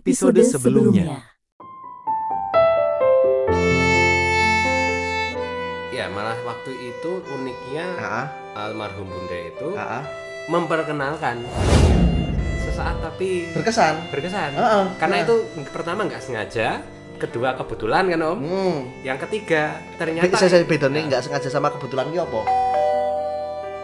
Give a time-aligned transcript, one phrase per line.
[0.00, 1.20] episode sebelumnya.
[5.92, 8.26] Ya malah waktu itu uniknya Ah,
[8.56, 10.02] almarhum bunda itu ah, ah.
[10.48, 11.44] memperkenalkan
[12.64, 14.08] sesaat tapi berkesan.
[14.08, 14.56] berkesan.
[14.56, 15.24] Ah, Karena ah.
[15.28, 15.34] itu
[15.68, 16.80] pertama nggak sengaja,
[17.20, 18.38] kedua kebetulan kan om.
[18.40, 18.76] Hmm.
[19.04, 22.40] Yang ketiga ternyata Be- saya, saya beda nih nggak sengaja sama kebetulan ki apa?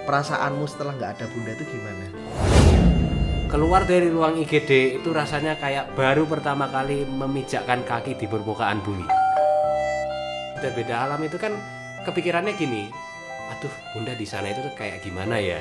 [0.08, 2.55] Perasaanmu setelah nggak ada bunda itu gimana?
[3.56, 9.08] Keluar dari ruang IGD itu rasanya kayak baru pertama kali memijakkan kaki di permukaan bumi.
[10.60, 11.56] Udah beda alam itu kan
[12.04, 12.92] kepikirannya gini,
[13.48, 15.56] aduh bunda di sana itu tuh kayak gimana ya?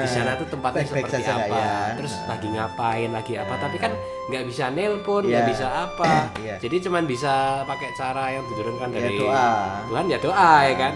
[0.00, 1.52] Di sana tuh tempatnya seperti saja apa?
[1.52, 1.68] ya?
[2.00, 2.32] Terus Ah.
[2.32, 3.54] lagi ngapain, lagi apa?
[3.60, 3.92] Tapi kan
[4.32, 6.32] nggak bisa nelpon, nggak bisa apa.
[6.40, 6.56] Iya.
[6.64, 9.48] Jadi cuman bisa pakai cara yang diturunkan Ya, dari doa.
[9.92, 10.94] Tuhan ya doa ya kan.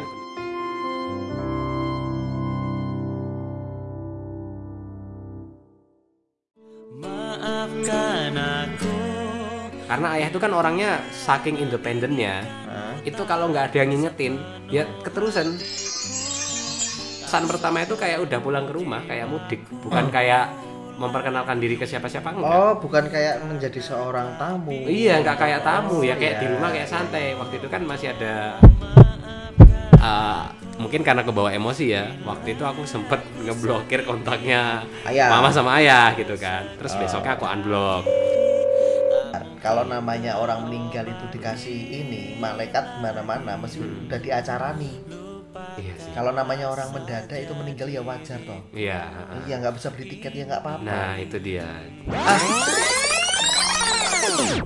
[9.88, 14.36] Karena ayah itu kan orangnya saking independennya, Ah, itu kalau nggak ada yang ngingetin
[14.68, 15.56] ya keterusan.
[17.24, 19.64] Pesan pertama itu kayak udah pulang ke rumah kayak mudik.
[19.80, 20.52] Bukan kayak
[21.00, 22.52] memperkenalkan diri ke siapa-siapa enggak.
[22.52, 24.76] Oh, bukan kayak menjadi seorang tamu.
[24.84, 26.40] iya nggak kayak tamu ya kayak iya.
[26.42, 27.32] di rumah kayak santai.
[27.32, 28.60] Waktu itu kan masih ada
[30.00, 30.42] uh,
[30.76, 32.12] mungkin karena kebawa emosi ya.
[32.28, 35.32] Waktu itu aku sempet ngeblokir kontaknya Ayah.
[35.32, 36.66] mama sama ayah gitu kan.
[36.76, 37.00] Terus Oh.
[37.00, 38.27] besoknya aku unblock
[39.68, 44.08] Kalau namanya orang meninggal itu dikasih ini malaikat mana-mana mesti Hmm.
[44.08, 44.92] udah diacarani.
[45.76, 48.64] iya sih Kalau namanya orang mendadak itu meninggal ya wajar toh.
[48.72, 49.12] iya.
[49.44, 50.82] Iya nggak bisa beli tiket ya nggak apa-apa.
[50.82, 51.68] nah itu dia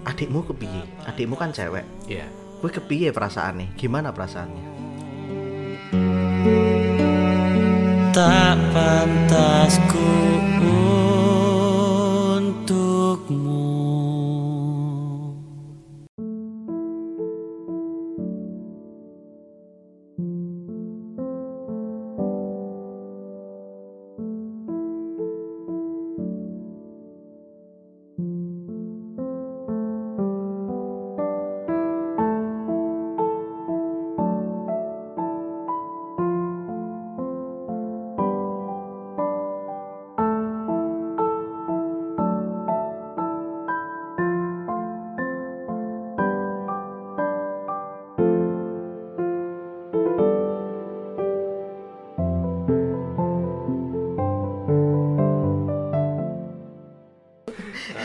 [0.05, 0.83] Adikmu kepiye?
[1.05, 1.83] Adikmu kan cewek.
[2.07, 2.27] iya
[2.61, 3.75] Gue kepiye perasaannya?
[3.75, 4.65] Gimana perasaannya?
[8.13, 10.07] Tak pantasku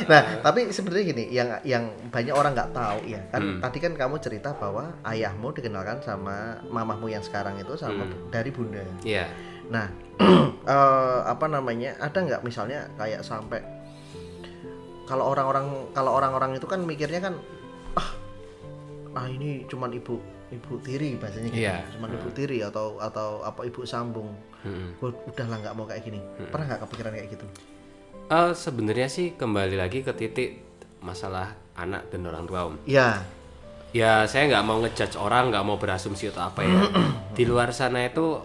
[0.07, 3.41] Nah, tapi sebenarnya gini, yang yang banyak orang nggak tahu ya kan.
[3.44, 3.59] Hmm.
[3.59, 8.31] Tadi kan kamu cerita bahwa ayahmu dikenalkan sama mamahmu yang sekarang itu sama Hmm.
[8.31, 8.79] dari bunda.
[9.03, 9.28] iya
[9.68, 9.91] Nah,
[10.66, 12.00] eh, apa namanya?
[12.00, 13.59] Ada nggak misalnya kayak sampai
[15.03, 17.35] kalau orang-orang kalau orang-orang itu kan mikirnya kan
[17.95, 18.09] ah
[19.13, 21.63] ah ini cuman ibu ibu tiri bahasanya gitu.
[21.63, 21.84] Iya.
[21.95, 24.31] Cuman ibu tiri atau atau apa ibu sambung.
[24.63, 25.00] Mm-mm.
[25.00, 26.19] Gue udahlah nggak mau kayak gini.
[26.19, 26.47] Hmm.
[26.47, 27.47] Pernah nggak kepikiran kayak gitu?
[28.27, 30.59] Eh, sebenarnya sih kembali lagi ke titik
[30.99, 32.75] masalah anak dan orang tua om.
[32.83, 33.23] Ya.
[33.95, 36.81] Ya saya nggak mau ngejudge orang, nggak mau berasumsi atau apa ya.
[37.39, 38.43] Di luar sana itu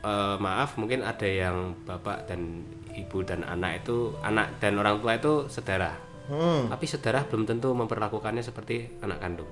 [0.00, 2.64] eh, maaf mungkin ada yang bapak dan
[2.96, 5.92] ibu dan anak itu anak dan orang tua itu saudara.
[6.32, 6.72] Hmm.
[6.72, 9.48] Tapi saudara belum tentu memperlakukannya seperti anak kandung.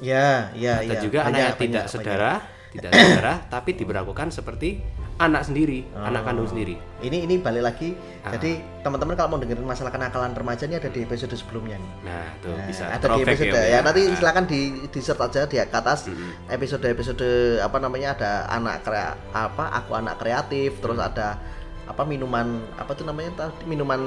[0.00, 1.02] Ya, ya, Ada ya.
[1.04, 2.32] juga anak Banyak, yang tidak saudara,
[2.72, 4.80] tidak saudara, tapi diperlakukan seperti
[5.20, 6.74] anak sendiri, anak kandung sendiri.
[6.74, 7.04] banyak.
[7.04, 7.92] Ini ini balik lagi.
[8.24, 8.32] Ah.
[8.34, 11.92] Jadi teman-teman kalau mau dengerin masalah kenakalan remaja ini ada di episode sebelumnya nih.
[12.02, 14.16] Nah, tuh Nah, bisa ada di episode Om, ya, nanti Ah.
[14.18, 16.48] silakan di di search aja di atas Mm-mm.
[16.50, 17.28] episode-episode
[17.60, 21.38] apa namanya ada anak krea, apa aku anak kreatif terus ada
[21.82, 24.00] apa minuman apa tuh namanya tadi minuman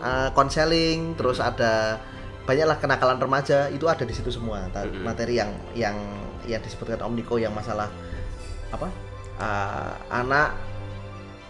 [0.00, 2.00] uh, konseling terus ada
[2.48, 5.04] banyaklah kenakalan remaja itu ada di situ semua Mm-mm.
[5.04, 5.96] materi yang yang
[6.46, 7.90] yang disebutkan Om Niko yang masalah
[8.70, 8.88] apa
[9.38, 10.54] uh, anak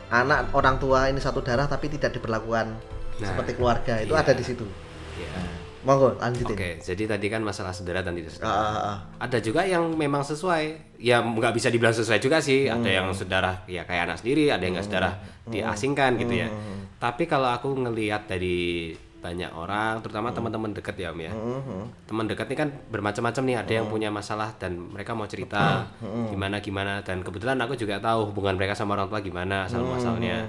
[0.08, 4.20] anak orang tua ini satu darah tapi tidak diperlakukan Nah, seperti keluarga itu iya.
[4.20, 4.68] ada di situ
[5.16, 5.32] Ya.
[5.80, 8.52] monggo lanjutin Oke, jadi tadi kan masalah saudara dan tidak Ah, saudara.
[8.60, 8.96] ah, ah.
[9.25, 10.64] Ada juga yang memang sesuai,
[11.00, 12.69] ya nggak bisa dibilang sesuai juga sih.
[12.69, 12.84] Hmm.
[12.84, 15.16] Ada yang saudara ya kayak anak sendiri, ada yang nggak saudara
[15.49, 16.52] diasingkan gitu ya.
[16.52, 16.92] Hmm.
[17.00, 21.30] Tapi kalau aku ngelihat dari banyak orang, terutama teman-teman dekat ya om ya.
[21.30, 22.06] Mhm.
[22.06, 23.56] Teman dekat ini kan bermacam-macam nih.
[23.56, 23.76] Ada Hmm.
[23.76, 25.88] yang punya masalah dan mereka mau cerita
[26.30, 27.00] gimana gimana.
[27.00, 29.66] Dan kebetulan aku juga tahu hubungan mereka sama orang tua gimana Hmm.
[29.66, 30.46] asal muasalnya.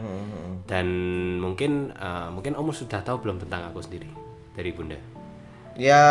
[0.63, 0.87] Dan
[1.37, 4.07] mungkin eh, mungkin om sudah tahu belum tentang aku sendiri
[4.53, 4.99] dari bunda.
[5.73, 6.01] Ya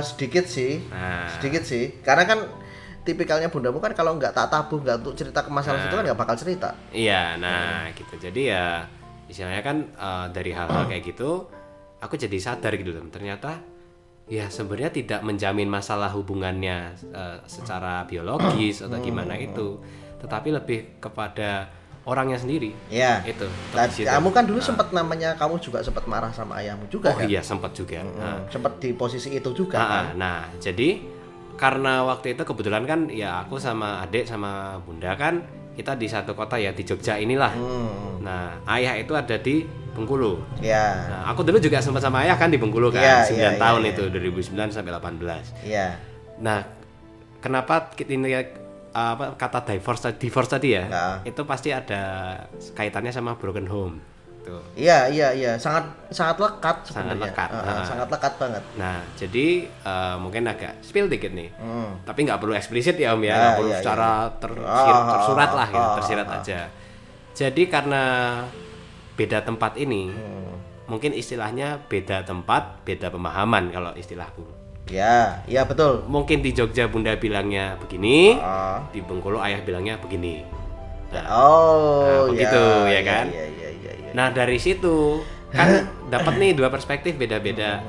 [0.00, 2.02] sedikit sih, Nah, sedikit sih.
[2.02, 2.38] Karena kan
[3.02, 5.86] tipikalnya bundamu kan kalau nggak tak tabuh nggak untuk cerita ke masalah Nah.
[5.86, 6.74] itu kan nggak bakal cerita.
[6.90, 8.16] Iya, nah gitu.
[8.18, 8.84] Jadi ya
[9.24, 11.46] istilahnya kan eh, dari hal-hal kayak gitu
[12.04, 13.64] aku jadi sadar gitu loh ternyata
[14.24, 19.80] ya sebenarnya tidak menjamin masalah hubungannya eh, secara biologis atau gimana itu
[20.20, 21.68] tetapi lebih kepada
[22.04, 23.24] orangnya sendiri Ya.
[23.24, 27.16] itu Nah, kamu kan dulu sempat namanya kamu juga sempat marah sama ayahmu juga oh
[27.16, 27.24] kan?
[27.24, 30.04] iya sempat juga Nah, Hmm, sempat di posisi itu juga Ah, kan?
[30.04, 30.06] ah.
[30.14, 31.00] Nah, jadi
[31.54, 35.44] karena waktu itu kebetulan kan ya aku sama adik sama bunda kan
[35.74, 37.52] kita di satu kota ya di Jogja inilah.
[37.52, 40.42] Hmm, Nah, ayah itu ada di Bengkulu.
[40.58, 43.38] ya, Nah, aku dulu juga sempat sama ayah kan di Bengkulu Iya, kan, iya, 9
[43.38, 43.90] iya, tahun iya.
[43.94, 45.44] itu 2009 sampai 18.
[45.62, 45.86] ya,
[46.40, 46.66] Nah,
[47.38, 48.42] kenapa kita ini ya,
[48.90, 50.84] apa kata divorce divorce tadi ya?
[50.86, 51.06] Ya.
[51.22, 52.02] Itu pasti ada
[52.74, 53.98] kaitannya sama broken home.
[54.44, 54.60] Tuh.
[54.74, 57.24] iya, iya, iya, sangat sangat lekat Sangat sebenarnya.
[57.26, 57.84] lekat, Ah, ah, ah.
[57.84, 58.62] sangat lekat banget.
[58.76, 61.48] Nah, jadi eh, mungkin agak spill dikit nih.
[61.56, 61.96] Hmm.
[62.04, 64.36] tapi nggak perlu eksplisit ya om ya, Ya, nggak perlu iya, secara iya.
[64.36, 66.36] ter- Ah, tersurat lah gitu, ah, tersirat ah.
[66.38, 66.60] aja.
[67.32, 68.02] Jadi karena
[69.14, 70.54] beda tempat ini, Hmm.
[70.86, 74.44] mungkin istilahnya beda tempat, beda pemahaman kalau istilahku.
[74.86, 76.04] Ya, iya betul.
[76.04, 78.84] Mungkin di Jogja bunda bilangnya begini, Ah.
[78.90, 80.44] di Bengkulu ayah bilangnya begini.
[81.08, 83.24] Nah, Oh, Nah, begitu, ya kan?
[83.24, 83.53] Iya, iya, iya, iya.
[84.14, 85.20] Nah dari situ
[85.50, 87.82] kan dapat nih dua perspektif beda-beda.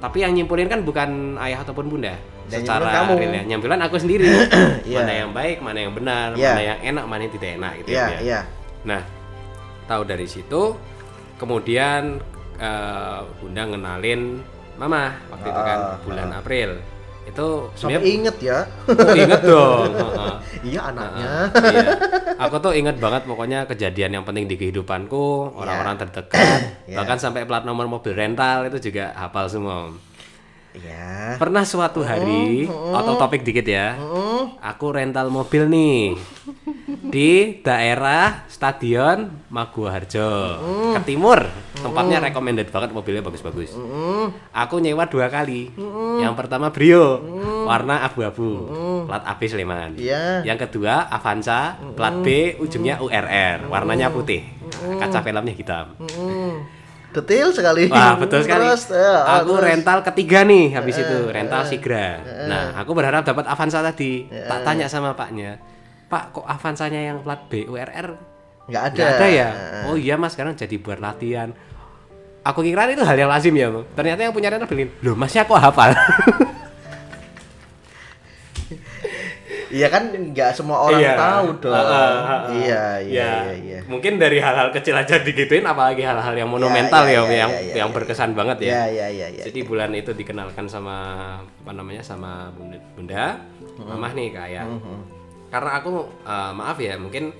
[0.00, 2.16] Tapi yang nyimpulin kan bukan ayah ataupun bunda.
[2.50, 3.12] Dan secara kamu.
[3.20, 3.42] real ya.
[3.46, 4.26] nyimpulan aku sendiri.
[4.90, 5.04] Iya.
[5.06, 6.50] Mana yang baik, mana yang benar, Iya.
[6.50, 8.18] mana yang enak, mana yang tidak enak gitu Iya, ya.
[8.24, 8.40] iya.
[8.82, 9.02] Nah,
[9.86, 10.62] tahu dari situ
[11.36, 12.18] kemudian
[12.58, 14.22] eh, bunda ngenalin
[14.76, 16.70] mama waktu itu kan Ah, bulan April.
[17.30, 18.66] Itu Sampai inget ya.
[18.90, 19.90] oh, inget dong.
[20.60, 21.32] Iya anaknya.
[21.72, 21.88] iya.
[22.36, 26.60] Aku tuh inget banget pokoknya kejadian yang penting di kehidupanku, orang-orang terdekat,
[26.90, 27.00] Iya.
[27.00, 29.88] bahkan sampai plat nomor mobil rental itu juga hafal semua.
[30.70, 31.34] Iya.
[31.34, 33.98] Pernah suatu hari, atau topik dikit ya,
[34.62, 36.14] aku rental mobil nih
[37.10, 40.30] di daerah Stadion Maguwarjo
[40.94, 41.42] ke timur.
[41.80, 43.74] Tempatnya recommended banget mobilnya bagus-bagus.
[44.54, 45.74] Aku nyewa dua kali.
[46.22, 47.18] Yang pertama Brio,
[47.66, 48.70] warna abu-abu,
[49.10, 49.98] plat AB Sleman.
[49.98, 50.46] Iya.
[50.46, 54.46] Yang kedua Avanza, plat B ujungnya URR, warnanya putih.
[55.02, 55.98] Kaca filmnya hitam.
[55.98, 56.79] Hmm.
[57.10, 57.90] Detail sekali.
[57.90, 58.70] Wah betul sekali.
[58.70, 59.66] Terus, ya, aku terus.
[59.66, 62.22] rental ketiga nih habis itu rental Sigra.
[62.46, 64.30] Nah aku berharap dapat Avanza tadi.
[64.30, 65.58] Tak tanya sama paknya,
[66.06, 68.14] Pak kok Avanzanya yang plat B URR
[68.70, 68.94] nggak ada.
[68.94, 69.48] nggak ada ya?
[69.90, 71.50] Oh iya mas sekarang jadi buat latihan.
[72.46, 73.84] Aku kira itu hal yang lazim ya, Bang.
[73.92, 75.92] ternyata yang punya rental bilangin, loh masnya kok hafal?
[79.70, 81.14] Iya kan nggak semua orang Iya.
[81.14, 81.74] tahu dong.
[81.74, 82.40] Ah, ah, ah.
[82.50, 83.78] Iya, iya, Ya, iya, iya.
[83.86, 87.50] Mungkin dari hal-hal kecil aja digituin, apalagi hal-hal yang monumental iya, ya, Om, iya, yang
[87.54, 87.96] iya, iya, yang iya.
[87.96, 88.66] berkesan banget ya.
[88.66, 89.42] Iya, iya, iya, iya.
[89.46, 90.96] Jadi bulan itu dikenalkan sama
[91.46, 93.24] apa namanya sama bunda, bunda
[93.78, 94.66] mamah nih ke ayah.
[95.50, 95.90] Karena aku
[96.26, 97.30] eh, maaf ya mungkin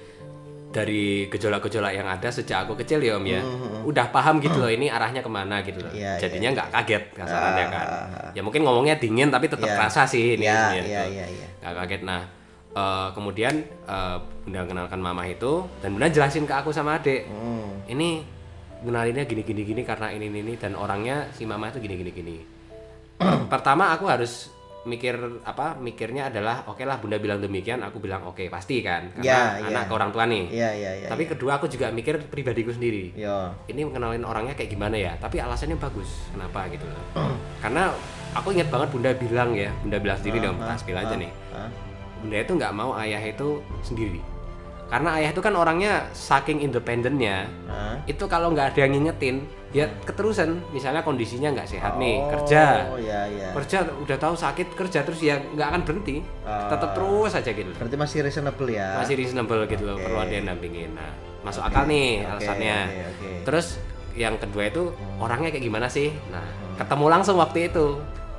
[0.71, 3.43] dari gejolak-gejolak yang ada sejak aku kecil ya om ya,
[3.83, 5.91] udah paham gitu loh ini arahnya ke mana gitu loh.
[5.91, 7.87] Iya, iya, Jadinya nggak kaget kasarannya kan.
[7.87, 9.75] Ah, Ya mungkin ngomongnya dingin tapi tetap Iya.
[9.75, 10.47] kerasa sih ini.
[10.47, 10.87] Iya, gitu.
[10.89, 11.47] iya, iya, iya.
[11.61, 12.03] Nggak kaget.
[12.07, 12.23] Nah
[12.71, 17.83] eh, kemudian eh, bunda kenalkan mama itu dan bunda jelasin ke aku sama adik Hmm.
[17.85, 18.23] ini
[18.81, 22.11] kenalinnya gini gini gini karena ini ini, ini dan orangnya si mama itu gini gini
[22.11, 22.37] gini
[23.53, 24.49] pertama aku harus
[24.81, 25.13] mikir
[25.45, 28.49] apa mikirnya adalah oke lah bunda bilang demikian aku bilang oke.
[28.49, 29.89] Pasti kan karena Ya, anak ya.
[29.89, 30.45] ke orang tua nih.
[30.49, 31.09] Iya, iya, iya.
[31.09, 33.13] tapi kedua aku juga mikir pribadiku sendiri.
[33.17, 33.53] Yo.
[33.69, 35.13] ini mengenalin orangnya kayak gimana ya?
[35.21, 36.31] Tapi alasannya bagus.
[36.33, 37.05] Kenapa gitu loh.
[37.61, 37.93] Karena
[38.33, 41.31] aku ingat banget bunda bilang ya bunda bilang sendiri dong tas spill aja nih.
[41.53, 41.91] Hah?
[42.21, 44.21] bunda itu nggak mau ayah itu sendiri
[44.91, 47.95] karena ayah itu kan orangnya saking independennya Hah?
[48.05, 49.37] itu kalau nggak ada yang ngingetin
[49.71, 53.49] ya keterusan misalnya kondisinya nggak sehat nih Oh, kerja iya, iya.
[53.55, 56.67] kerja udah tahu sakit kerja terus ya nggak akan berhenti Ah.
[56.67, 58.99] tetap terus aja gitu Berarti masih reasonable ya.
[58.99, 60.05] masih reasonable gitu loh Oke.
[60.05, 63.31] perlu ada yang nampingin nah masuk akal nih Oke, alasannya oke, oke.
[63.47, 63.67] terus
[64.13, 66.43] yang kedua itu orangnya kayak gimana sih nah
[66.75, 67.87] ketemu langsung waktu itu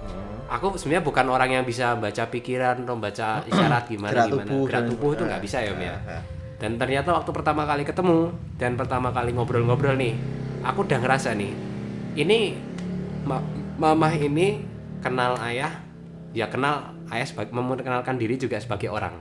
[0.01, 0.51] Hmm.
[0.51, 4.63] aku sebenarnya bukan orang yang bisa baca pikiran atau baca isyarat gimana Gerak gimana tubuh
[4.67, 6.21] gerak tubuh itu nggak ah, bisa ya om ya ah, ah.
[6.61, 10.13] Dan ternyata waktu pertama kali ketemu dan pertama kali ngobrol-ngobrol nih
[10.61, 11.49] aku udah ngerasa nih
[12.13, 12.53] ini
[13.25, 13.41] ma-
[13.75, 14.61] mamah ini
[15.01, 15.81] kenal ayah
[16.31, 19.17] ya kenal ayah sebagai memperkenalkan diri juga sebagai orang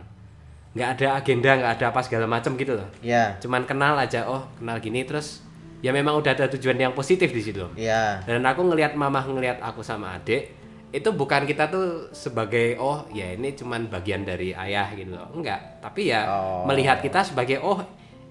[0.76, 3.34] nggak ada agenda nggak ada apa segala macam gitu loh Ya.
[3.40, 5.40] cuman kenal aja oh kenal gini terus
[5.80, 8.20] ya memang udah ada tujuan yang positif di situ Ya.
[8.22, 10.59] dan aku ngelihat mamah ngelihat aku sama adik
[10.90, 15.78] itu bukan kita tuh sebagai oh ya ini cuman bagian dari ayah gitu loh enggak
[15.78, 16.62] tapi ya Oh.
[16.64, 17.78] melihat kita sebagai oh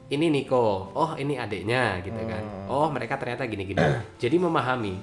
[0.09, 2.67] ini Niko oh ini adiknya gitu kan Hmm.
[2.67, 3.79] oh mereka ternyata gini gini
[4.21, 4.99] jadi memahami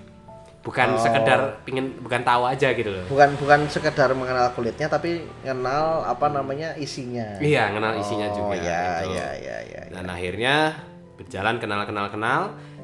[0.60, 1.00] bukan Oh.
[1.00, 6.26] sekedar pingin bukan tahu aja gitu loh Bukan bukan sekedar mengenal kulitnya tapi kenal apa
[6.28, 7.38] namanya isinya.
[7.38, 9.14] iya kenal isinya Oh, juga ya, gitu.
[9.14, 9.80] ya, ya, ya.
[9.80, 9.82] ya.
[9.94, 10.54] dan akhirnya
[11.16, 12.40] berjalan kenal kenal kenal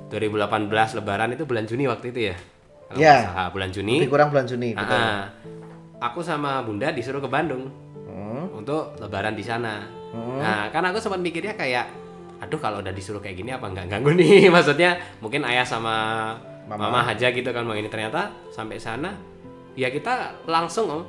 [0.09, 2.37] 2018 Lebaran itu bulan Juni waktu itu ya.
[2.92, 3.14] Kalau Ya.
[3.18, 3.94] nggak salah, bulan Juni.
[3.99, 4.70] Lebih kurang bulan Juni.
[4.72, 4.92] Betul.
[4.94, 5.25] ah.
[5.99, 7.70] aku sama Bunda disuruh ke Bandung
[8.04, 8.50] Hmm.
[8.52, 9.87] untuk Lebaran di sana.
[10.11, 10.37] Hmm.
[10.37, 11.87] Nah, kan aku sempat mikirnya kayak,
[12.38, 14.46] aduh kalau udah disuruh kayak gini apa nggak ganggu nih?
[14.46, 15.94] Maksudnya mungkin ayah sama
[16.64, 16.90] Mama.
[16.90, 19.14] mama, aja gitu kan mau ini ternyata sampai sana
[19.72, 21.02] ya kita langsung om.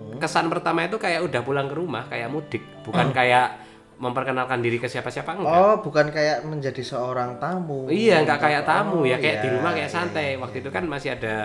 [0.00, 0.18] Hmm.
[0.18, 3.61] Kesan pertama itu kayak udah pulang ke rumah kayak mudik, bukan kayak
[4.02, 5.54] memperkenalkan diri ke siapa-siapa enggak.
[5.54, 7.86] Oh, bukan kayak menjadi seorang tamu.
[7.86, 10.28] Iya, nggak kayak tamu Oh, ya, kayak di iya, rumah kayak iya, santai.
[10.34, 10.62] iya, Waktu iya.
[10.66, 11.36] itu kan masih ada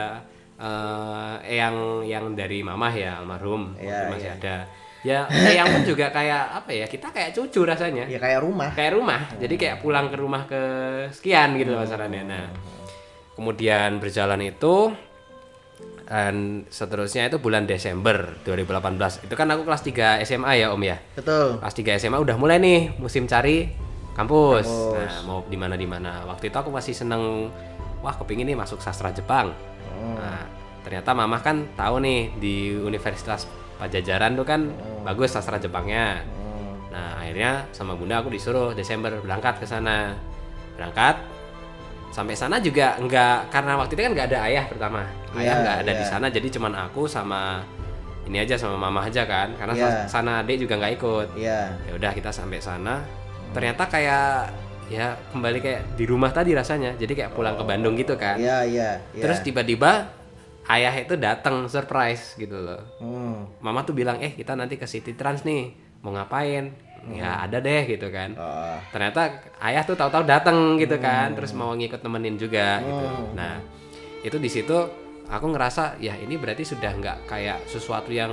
[1.46, 4.40] eh yang yang dari mamah ya almarhum, Waktu Iya, masih iya.
[4.42, 4.56] ada.
[5.06, 5.20] Ya,
[5.54, 6.90] yang pun juga kayak apa ya?
[6.90, 8.10] Kita kayak cucu rasanya.
[8.10, 8.74] Ya kayak rumah.
[8.74, 9.22] Kayak rumah.
[9.38, 10.62] Jadi kayak pulang ke rumah ke
[11.14, 12.26] sekian gitu loh masalahnya.
[12.26, 12.46] Nah,
[13.38, 14.92] kemudian berjalan itu
[16.08, 19.28] dan seterusnya itu bulan Desember 2018.
[19.28, 21.60] Itu kan aku kelas 3 SMA ya, Om ya Betul.
[21.60, 23.68] kelas 3 SMA udah mulai nih musim cari
[24.16, 24.64] kampus.
[24.66, 25.12] Kampus.
[25.14, 26.24] Nah, mau di mana di mana.
[26.24, 27.52] Waktu itu aku masih seneng
[28.00, 29.52] wah kepingin nih masuk sastra Jepang.
[30.00, 30.16] Hmm.
[30.16, 30.48] Nah,
[30.88, 33.44] ternyata mamah kan tahu nih di Universitas
[33.78, 34.74] Pajajaran tuh kan
[35.06, 36.24] bagus sastra Jepangnya.
[36.24, 36.88] Hmm.
[36.90, 40.16] Nah, akhirnya sama Bunda aku disuruh Desember berangkat ke sana.
[40.80, 41.20] Berangkat
[42.10, 45.02] sampai sana juga enggak karena waktu itu kan nggak ada ayah pertama.
[45.32, 46.10] Ayah Iya, nggak ada di iya.
[46.10, 47.62] sana jadi cuman aku sama
[48.26, 49.90] ini aja sama mama aja kan karena Iya.
[50.06, 51.60] sana adik juga nggak ikut Iya.
[51.80, 53.00] ya udah kita sampai sana
[53.50, 54.52] ternyata kayak
[54.88, 58.64] ya kembali kayak di rumah tadi rasanya jadi kayak pulang ke Bandung gitu kan Iya,
[58.64, 59.22] iya, iya.
[59.22, 60.12] terus tiba-tiba
[60.68, 63.48] ayah itu datang surprise gitu loh Hmm.
[63.60, 65.72] mama tuh bilang eh kita nanti ke City Trans nih
[66.02, 66.72] mau ngapain
[67.10, 68.76] ya ada deh gitu kan Oh.
[68.90, 73.32] ternyata ayah tuh tahu-tahu datang gitu kan terus mau ngikut nemenin juga gitu Hmm.
[73.34, 73.56] nah
[74.20, 74.78] itu di situ
[75.26, 78.32] aku ngerasa ya ini berarti sudah nggak kayak sesuatu yang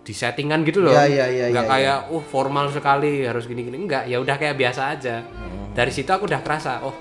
[0.00, 4.04] disettingan gitu loh Iya, iya, iya, nggak iya, kayak uh formal sekali harus gini-gini enggak
[4.04, 5.70] ya udah kayak biasa aja Hmm.
[5.72, 6.94] dari situ aku udah kerasa oh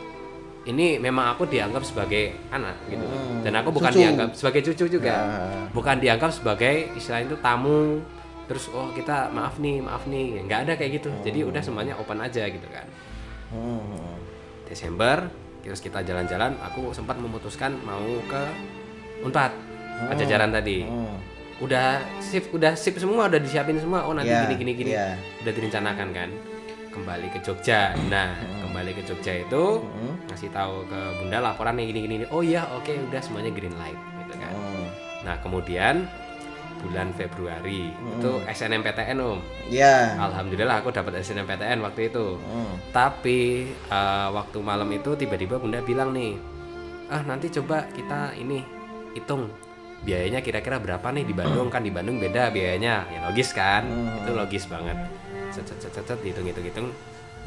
[0.64, 3.40] ini memang aku dianggap sebagai anak gitu Hmm.
[3.40, 4.00] dan aku bukan Cucu.
[4.00, 5.24] dianggap sebagai cucu juga Ya.
[5.72, 8.02] bukan dianggap sebagai istilahnya itu tamu
[8.48, 10.42] terus oh kita maaf nih maaf nih.
[10.42, 11.10] Nggak ada kayak gitu.
[11.22, 12.88] Jadi udah semuanya open aja gitu kan.
[13.50, 14.18] Hmm.
[14.64, 15.28] Desember
[15.60, 18.42] terus kita jalan-jalan aku sempat memutuskan mau ke
[19.22, 19.52] Unpad.
[20.08, 20.84] Pajajaran tadi.
[20.84, 21.18] Hmm.
[21.58, 24.06] udah sip udah sip semua udah disiapin semua.
[24.06, 24.92] Oh nanti Iya, gini gini gini.
[24.94, 25.18] iya.
[25.42, 26.30] udah direncanakan kan.
[26.88, 27.98] Kembali ke Jogja.
[28.08, 30.22] Nah kembali ke Jogja itu Hmm.
[30.30, 32.16] ngasih tahu ke bunda laporan nih gini gini.
[32.30, 34.54] Oh iya oke udah semuanya green light gitu kan.
[34.54, 34.88] Hmm.
[35.26, 36.06] nah kemudian
[36.82, 37.90] bulan Februari.
[37.92, 39.40] Itu SNMPTN om.
[39.68, 40.16] Iya.
[40.18, 42.38] alhamdulillah aku dapat SNMPTN waktu itu.
[42.38, 42.76] Hmm.
[42.94, 46.38] tapi eh, waktu malam itu tiba-tiba bunda bilang nih
[47.08, 48.60] ah nanti coba kita ini
[49.16, 49.48] hitung
[50.04, 51.68] biayanya kira-kira berapa nih di Bandung?
[51.74, 53.10] Kan di Bandung beda biayanya.
[53.10, 53.88] Ya logis kan?
[53.88, 54.22] Hmm.
[54.24, 54.98] itu logis banget.
[55.50, 56.88] Cet cet cet, cet, hitung hitung hitung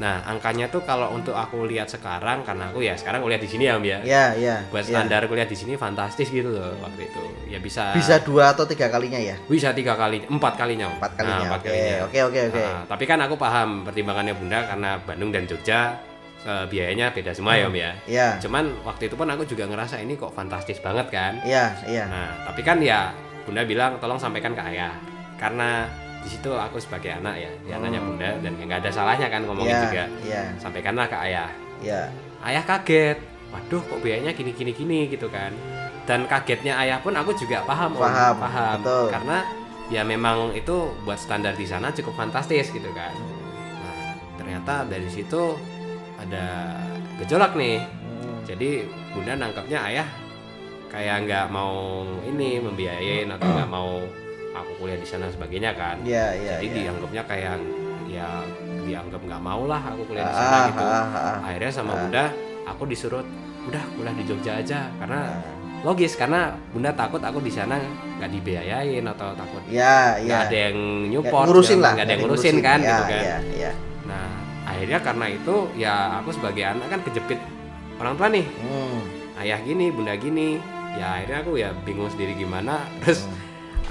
[0.01, 3.69] nah angkanya tuh kalau untuk aku lihat sekarang karena aku ya sekarang kuliah di sini
[3.69, 4.55] ya Om ya Iya, iya.
[4.67, 4.97] buat iya.
[4.97, 8.89] standar kuliah di sini fantastis gitu loh waktu itu ya bisa Bisa dua atau tiga
[8.89, 9.37] kalinya ya?
[9.45, 10.97] bisa tiga kali empat kalinya Om.
[10.97, 11.47] Empat Nah, kalinya.
[11.47, 12.59] empat Oke, kalinya oke, oke, oke.
[12.59, 15.79] Nah, tapi kan aku paham pertimbangannya Bunda karena Bandung dan Jogja
[16.41, 17.91] eh, biayanya beda semua ya Om ya.
[18.09, 18.27] Iya.
[18.41, 21.37] Cuman waktu itu pun aku juga ngerasa ini kok fantastis banget kan.
[21.45, 22.09] Iya, iya.
[22.09, 23.13] Nah, tapi kan ya
[23.45, 24.97] Bunda bilang tolong sampaikan ke ayah.
[25.37, 25.85] Karena
[26.21, 29.73] di situ aku sebagai anak ya, ya anaknya Bunda dan nggak ada salahnya kan ngomongin
[29.73, 30.03] Iya, juga.
[30.21, 31.49] Iya, Sampaikanlah ke ayah.
[31.81, 32.01] iya.
[32.41, 33.17] Ayah kaget.
[33.51, 35.51] Waduh, kok biayanya gini gini gini gitu kan.
[36.05, 38.01] Dan kagetnya ayah pun aku juga paham, Om.
[38.01, 38.77] Paham, paham.
[38.81, 39.05] betul.
[39.09, 39.37] Karena
[39.91, 43.11] ya memang itu buat standar di sana cukup fantastis gitu kan.
[43.81, 45.57] Nah, ternyata dari situ
[46.17, 46.77] ada
[47.19, 47.81] gejolak nih.
[47.81, 48.39] Hmm.
[48.45, 50.07] Jadi bunda nangkapnya ayah
[50.87, 53.99] kayak nggak mau ini membiayain atau nggak mau
[54.51, 55.99] aku kuliah di sana sebagainya kan.
[56.01, 56.53] Iya, iya.
[56.57, 56.75] Jadi iya.
[56.83, 57.55] dianggapnya kayak
[58.05, 58.27] ya
[58.81, 60.83] dianggap nggak mau lah aku kuliah di Ah, sana gitu.
[60.83, 61.37] ah, ah.
[61.43, 61.97] Akhirnya sama Ah.
[62.01, 62.23] bunda
[62.65, 63.23] aku disuruh
[63.63, 65.55] udah kuliah di Jogja aja karena Ah.
[65.81, 67.79] logis karena bunda takut aku di sana
[68.17, 70.27] nggak dibiayain atau takut Iya, iya.
[70.27, 71.91] nggak ada yang Ya, nyupport ngurusin lah.
[71.95, 73.71] nggak ada yang ngurusin kan Iya, gitu kan Iya, iya.
[74.03, 74.27] nah
[74.63, 77.39] akhirnya karena itu ya aku sebagai anak kan kejepit
[77.97, 79.01] orang tua nih Hmm.
[79.39, 83.25] ayah gini bunda gini ya akhirnya aku ya bingung sendiri gimana terus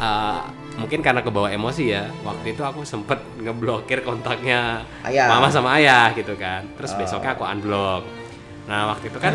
[0.01, 0.41] uh,
[0.75, 5.29] mungkin karena kebawa emosi ya waktu itu aku sempet ngeblokir kontaknya Ayah.
[5.29, 6.99] mama sama ayah gitu kan terus Oh.
[6.99, 8.03] besoknya aku unblock
[8.65, 9.35] nah waktu itu kan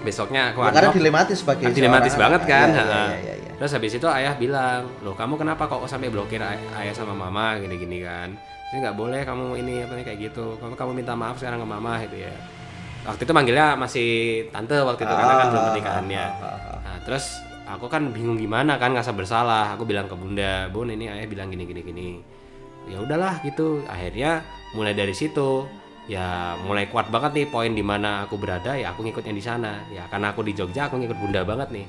[0.00, 2.82] besoknya aku Ya, karena unblock dilematis sebagai dilematis banget kan, ha.
[2.82, 3.52] iya, iya, iya.
[3.60, 7.60] Terus habis itu ayah bilang, loh kamu kenapa kok sampai blokir ay- ayah sama mama
[7.60, 8.32] gini-gini kan?
[8.72, 10.56] Ini nggak boleh kamu ini apa nih kayak gitu.
[10.56, 12.32] Kamu kamu minta maaf sekarang ke mama gitu ya.
[13.04, 14.08] Waktu itu manggilnya masih
[14.48, 16.24] tante waktu itu karena kan belum pernikahannya.
[16.24, 16.78] Ah, ah, ah.
[16.80, 17.24] Nah, terus
[17.72, 19.74] aku kan bingung gimana kan ngerasa bersalah.
[19.74, 22.08] Aku bilang ke bunda, bun ini ayah bilang gini gini gini.
[22.86, 23.84] Ya udahlah gitu.
[23.86, 25.66] Akhirnya mulai dari situ
[26.06, 29.78] ya mulai kuat banget nih poin di mana aku berada ya aku ngikutnya di sana
[29.88, 31.86] ya karena aku di Jogja aku ngikut bunda banget nih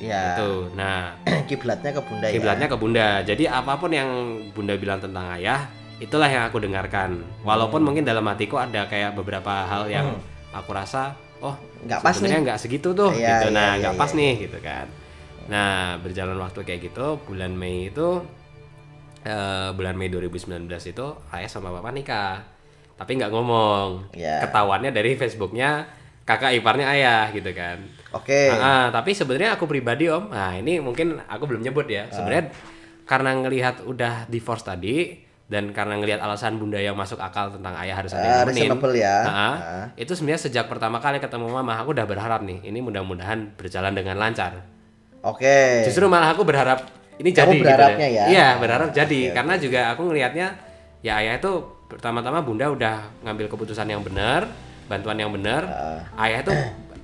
[0.00, 0.32] Ya.
[0.32, 1.12] itu nah
[1.50, 2.32] Kiblatnya ke bunda ya.
[2.32, 4.08] kiblatnya ke bunda jadi apa pun yang
[4.50, 5.68] bunda bilang tentang ayah
[6.00, 10.16] itulah yang aku dengarkan walaupun mungkin dalam hatiku ada kayak beberapa hal yang
[10.50, 11.52] aku rasa oh
[11.84, 12.32] Nggak pas nih.
[12.40, 14.86] nggak segitu tuh Iya, gitu iya, nah iya, nggak iya, pas nih gitu kan
[15.50, 18.22] nah berjalan waktu kayak gitu bulan Mei itu
[19.22, 20.46] eh, bulan Mei 2019
[20.86, 22.38] itu ayah sama bapak nikah
[22.94, 24.46] tapi nggak ngomong Iya.
[24.46, 25.88] ketahuannya dari Facebooknya
[26.22, 28.50] kakak iparnya ayah gitu kan Oke.
[28.50, 32.10] Ah, ah, tapi sebenarnya aku pribadi om, nah ini mungkin aku belum nyebut ya.
[32.10, 32.50] Sebenarnya
[33.06, 35.14] karena ngelihat udah divorce tadi
[35.46, 38.94] dan karena ngelihat alasan bunda yang masuk akal tentang ayah harus ada Ah, yang reasonable
[38.98, 39.14] ya.
[39.22, 39.54] Ah, ah.
[39.54, 39.86] Ah.
[39.94, 44.18] Itu sebenarnya sejak pertama kali ketemu mama aku udah berharap nih, ini mudah-mudahan berjalan dengan
[44.18, 44.58] lancar.
[45.20, 45.84] Oke.
[45.84, 46.88] Justru malah aku berharap
[47.20, 48.16] ini Kamu jadi gitu berharapnya deh.
[48.16, 48.24] ya?
[48.32, 49.34] Iya, berharap jadi oke.
[49.36, 50.48] karena juga aku ngelihatnya
[51.04, 51.52] ya ayah itu
[51.88, 52.96] pertama-tama bunda udah
[53.26, 54.48] ngambil keputusan yang benar,
[54.88, 55.62] bantuan yang benar.
[55.68, 56.00] Ah.
[56.16, 56.52] Ayah itu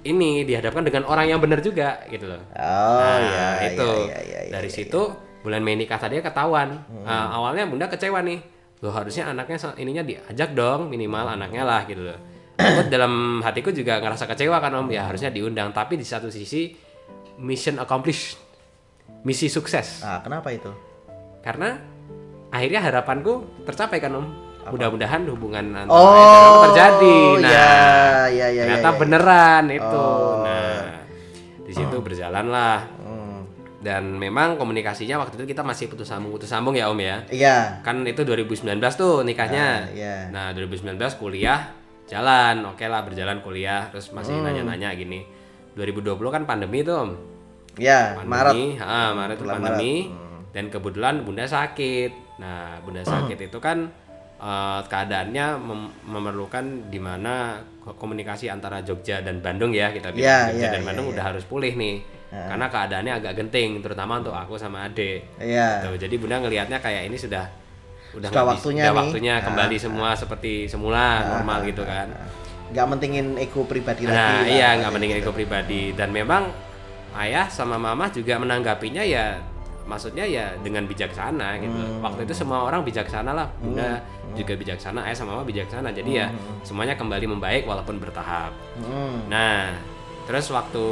[0.07, 2.41] ini dihadapkan dengan orang yang benar juga gitu loh.
[2.57, 3.49] Oh Nah, ya.
[3.75, 5.03] itu ya, ya, ya, dari ya, situ
[5.43, 6.81] bulan Mei nikah tadi ketahuan.
[6.89, 7.05] Hmm.
[7.05, 8.41] Nah, awalnya bunda kecewa nih.
[8.81, 12.19] Loh harusnya anaknya ininya diajak dong minimal anaknya lah gitu loh.
[12.57, 16.73] Aku dalam hatiku juga ngerasa kecewa kan om ya harusnya diundang tapi di satu sisi
[17.39, 18.41] mission accomplished
[19.23, 20.71] misi sukses Ah, kenapa itu?
[21.41, 21.79] karena
[22.49, 24.27] akhirnya harapanku tercapai kan om
[24.67, 27.71] mudah-mudahan hubungan antara Oh, aku terjadi nah ya,
[28.27, 28.99] ya, ya, ternyata ya, ya.
[28.99, 30.43] beneran itu Oh.
[30.43, 30.83] nah
[31.61, 33.47] di situ berjalan lah Hmm.
[33.79, 37.79] dan memang komunikasinya waktu itu kita masih putus sambung putus sambung ya om ya Iya.
[37.81, 38.67] kan itu 2019
[38.97, 40.17] tuh nikahnya Ah, iya.
[40.31, 41.71] nah 2019 kuliah
[42.07, 44.47] jalan oke lah berjalan kuliah terus masih Hmm.
[44.47, 45.23] nanya-nanya gini
[45.77, 47.11] 2020 kan pandemi tuh om.
[47.77, 48.57] Ya, Maret.
[48.57, 49.95] pandemi ah, Maret itu pandemi.
[50.09, 50.51] Maret.
[50.51, 52.13] Dan kebetulan bunda sakit.
[52.37, 53.93] Nah bunda sakit itu kan
[54.37, 59.89] eh, keadaannya mem- memerlukan di mana ko- komunikasi antara Jogja dan Bandung ya.
[59.91, 61.13] Kita bilang Iya, Jogja iya, dan Bandung iya.
[61.13, 61.97] udah harus pulih nih.
[62.27, 65.81] Karena keadaannya agak genting terutama untuk aku sama adik Iya.
[65.81, 67.47] Tuh, jadi bunda ngelihatnya kayak ini sudah
[68.13, 68.93] udah Sudah waktunya nih.
[68.95, 72.09] waktunya Ah, kembali semua seperti semula normal gitu kan
[72.73, 74.17] Nggak mentingin ego pribadi lagi.
[74.17, 76.51] Nah, iya nggak mending ego pribadi dan memang
[77.15, 79.39] ayah sama mama juga menanggapinya ya
[79.87, 81.71] maksudnya ya dengan bijaksana gitu.
[81.79, 82.03] Hmm.
[82.03, 84.03] Waktu itu semua orang bijaksana lah, bunda
[84.35, 85.95] juga bijaksana, ayah sama mama bijaksana.
[85.95, 86.27] Jadi ya
[86.67, 88.51] semuanya kembali membaik walaupun bertahap.
[88.83, 89.31] Hmm.
[89.31, 89.79] Nah,
[90.27, 90.85] terus waktu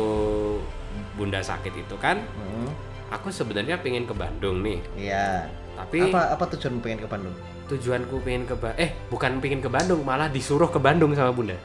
[1.18, 2.70] bunda sakit itu kan, Hmm.
[3.10, 5.50] aku sebenarnya pengen ke Bandung nih, Iya.
[5.74, 7.34] tapi Apa apa tujuanmu pengen ke Bandung?
[7.66, 11.56] Tujuanku pengen ke Ba- eh bukan pengen ke Bandung, malah disuruh ke Bandung sama bunda.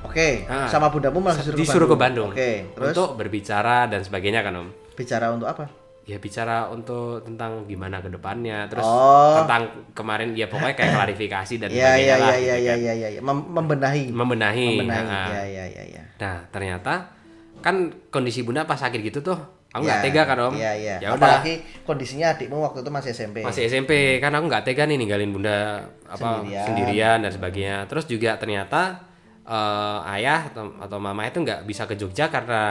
[0.00, 0.66] Oke, Ah.
[0.66, 2.30] sama bundamu malah disuruh, disuruh ke Bandung.
[2.30, 4.68] Oke, terus Untuk berbicara dan sebagainya kan om.
[4.92, 5.64] bicara untuk apa?
[6.02, 9.38] ya bicara untuk tentang gimana ke depannya terus Oh.
[9.38, 9.62] tentang
[9.94, 12.78] kemarin ya pokoknya kayak klarifikasi dan Iya, sebagainya iya, lah iya, gitu iya, iya, kan.
[12.98, 14.04] iya, iya, Mem- membenahi.
[14.10, 15.06] membenahi, Membenahi.
[15.06, 16.02] nah, Iya, iya, iya, iya.
[16.18, 17.14] nah ternyata
[17.60, 17.76] kan
[18.08, 19.38] kondisi bunda pas sakit gitu tuh
[19.70, 20.94] aku nggak Iya, tega kan om Iya, iya.
[20.98, 23.36] ya udah Apalagi kondisinya adikmu waktu itu masih SMP.
[23.40, 25.58] masih SMP kan aku nggak tega nih ninggalin bunda
[26.04, 26.64] apa Sendirian.
[26.64, 29.06] sendirian, dan sebagainya terus juga ternyata
[29.42, 32.62] eh, ayah atau, atau mama itu nggak bisa ke Jogja karena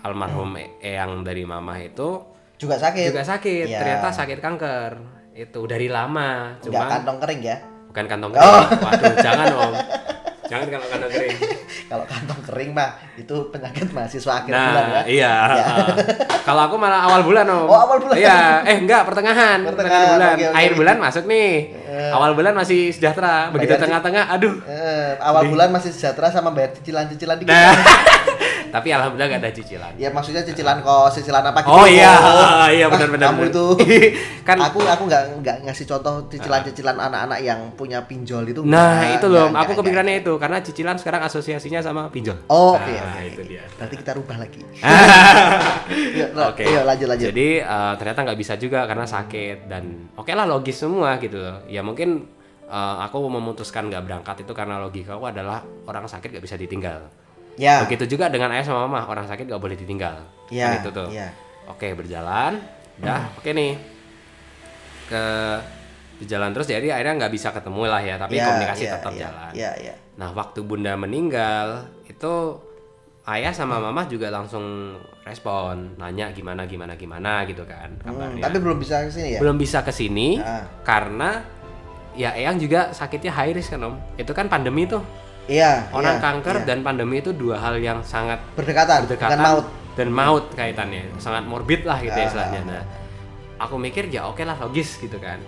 [0.00, 2.22] almarhum eyang dari mama itu
[2.56, 3.06] Juga sakit.
[3.08, 3.78] juga sakit Iya.
[3.78, 4.92] ternyata sakit kanker
[5.32, 7.56] itu dari lama cuma kantong kering ya.
[7.86, 8.38] bukan kantong Oh.
[8.40, 9.72] kering waduh jangan om
[10.44, 11.36] jangan kalau kantong kering
[11.88, 15.02] Kalau kantong kering mah itu penyakit mahasiswa akhir nah bulan ya.
[15.08, 15.34] iya.
[15.56, 15.66] Ya.
[16.48, 17.64] kalau aku malah awal bulan om.
[17.64, 18.16] Oh, awal bulan.
[18.20, 18.60] iya.
[18.68, 19.64] Eh enggak pertengahan.
[19.64, 20.34] Pertengahan, bulan.
[20.36, 20.56] oke, oke.
[20.60, 21.52] akhir bulan masuk nih.
[22.12, 23.48] Awal bulan masih sejahtera.
[23.50, 24.54] Begitu tengah-tengah aduh.
[24.68, 27.56] Eh, awal bulan masih sejahtera sama bayar cicilan-cicilan dikit.
[27.56, 27.72] nah
[28.68, 31.70] tapi alhamdulillah gak ada cicilan Ya maksudnya cicilan kos, cicilan apa gitu.
[31.70, 32.66] oh iya Oh.
[32.68, 33.64] iya Ah, benar-benar Kamu itu
[34.48, 38.60] kan aku aku nggak nggak ngasih contoh cicilan-cicilan anak-anak yang punya pinjol itu.
[38.62, 42.36] Nah itu loh, aku kepikirannya itu karena cicilan sekarang asosiasinya sama pinjol.
[42.46, 42.88] Oh, oke.
[42.88, 43.62] Nah, oke, itu dia.
[43.74, 44.60] Berarti kita rubah lagi.
[46.34, 46.64] La- Oke.
[46.64, 47.28] Iya, lanjut lanjut.
[47.28, 51.60] Jadi eh, ternyata nggak bisa juga karena sakit dan oke lah logis semua gitu loh.
[51.66, 52.24] Ya mungkin
[52.64, 57.08] eh, aku memutuskan nggak berangkat itu karena logika aku adalah orang sakit nggak bisa ditinggal.
[57.58, 57.82] Ya.
[57.82, 60.22] Begitu juga dengan ayah sama mama, orang sakit nggak boleh ditinggal.
[60.48, 60.70] Ya.
[60.70, 61.08] Kan itu tuh.
[61.10, 61.28] Iya.
[61.66, 62.62] Oke berjalan,
[62.96, 63.76] udah oke nih
[65.04, 65.24] ke
[66.18, 69.20] berjalan terus jadi akhirnya nggak bisa ketemu lah ya tapi Ya, komunikasi ya, tetap ya,
[69.20, 69.52] jalan.
[69.54, 69.94] Iya, iya.
[70.18, 71.66] Nah, waktu Bunda meninggal,
[72.04, 72.58] itu
[73.24, 78.42] ayah sama mama juga langsung respon, nanya gimana gimana gimana gitu kan Hmm, kabarnya.
[78.42, 79.38] tapi belum bisa ke sini ya?
[79.38, 80.64] Belum bisa ke sini Ah.
[80.82, 81.30] karena
[82.16, 83.94] ya Eyang juga sakitnya high risk kan Om.
[84.16, 85.04] Itu kan pandemi tuh.
[85.48, 85.88] Iya.
[85.90, 86.66] Orang iya, kanker iya.
[86.68, 89.66] dan pandemi itu dua hal yang sangat berdekatan, berdekatan dengan maut.
[89.96, 91.08] dan maut kaitannya.
[91.16, 92.28] Sangat morbid lah gitu ya Ah.
[92.28, 92.60] istilahnya.
[92.68, 92.82] Nah,
[93.56, 95.40] aku mikir ya oke lah logis gitu kan.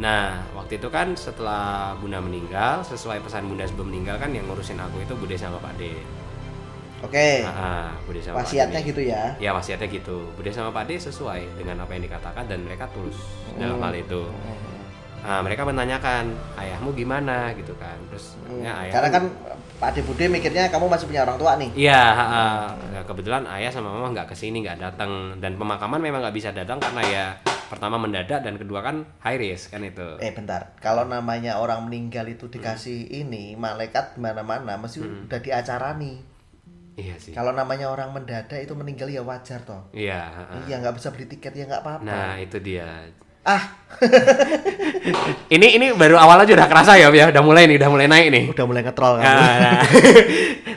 [0.00, 4.80] Nah, waktu itu kan setelah Bunda meninggal, sesuai pesan Bunda sebelum meninggal kan yang ngurusin
[4.80, 5.92] aku itu Bude sama Pak D.
[7.04, 7.44] Oke.
[7.44, 9.22] Ah, ah, Bude sama Pak D Wasiatnya gitu ya.
[9.36, 10.24] Ya wasiatnya gitu.
[10.38, 13.18] Bude sama Pak D sesuai dengan apa yang dikatakan dan mereka tulus
[13.58, 14.24] dalam hal itu.
[15.20, 17.96] Nah, mereka menanyakan ayahmu gimana gitu kan.
[18.08, 19.24] Terus ya, ayah Karena kan
[19.80, 21.70] Pak Bude mikirnya kamu masih punya orang tua nih.
[21.76, 22.02] Iya.
[22.92, 26.52] Nah, kebetulan ayah sama mama nggak ke sini, nggak datang dan pemakaman memang nggak bisa
[26.52, 27.26] datang karena ya
[27.70, 30.18] pertama mendadak dan kedua kan high risk kan itu.
[30.18, 35.30] Eh bentar, kalau namanya orang meninggal itu dikasih ini malaikat mana-mana mesti Hmm.
[35.30, 36.18] udah diacarani.
[36.98, 37.32] Iya sih.
[37.32, 39.88] Kalau namanya orang mendadak itu meninggal ya wajar toh.
[39.94, 40.28] Iya.
[40.66, 42.04] Iya nggak bisa beli tiket ya nggak apa-apa.
[42.04, 43.06] Nah itu dia.
[43.40, 43.62] Ah,
[45.54, 48.28] Ini ini baru awal aja udah kerasa ya, ya udah mulai nih, udah mulai naik
[48.30, 48.44] nih.
[48.52, 49.24] udah mulai ngetrol kan.
[49.24, 49.80] Nah, nah.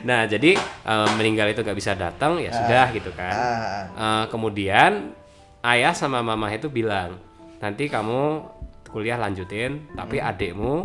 [0.03, 3.31] Nah, jadi eh, meninggal itu nggak bisa datang ya sudah gitu kan.
[3.31, 5.15] Ah, Eh, kemudian
[5.63, 7.15] ayah sama mama itu bilang
[7.63, 8.43] nanti kamu
[8.91, 10.83] kuliah lanjutin, tapi adikmu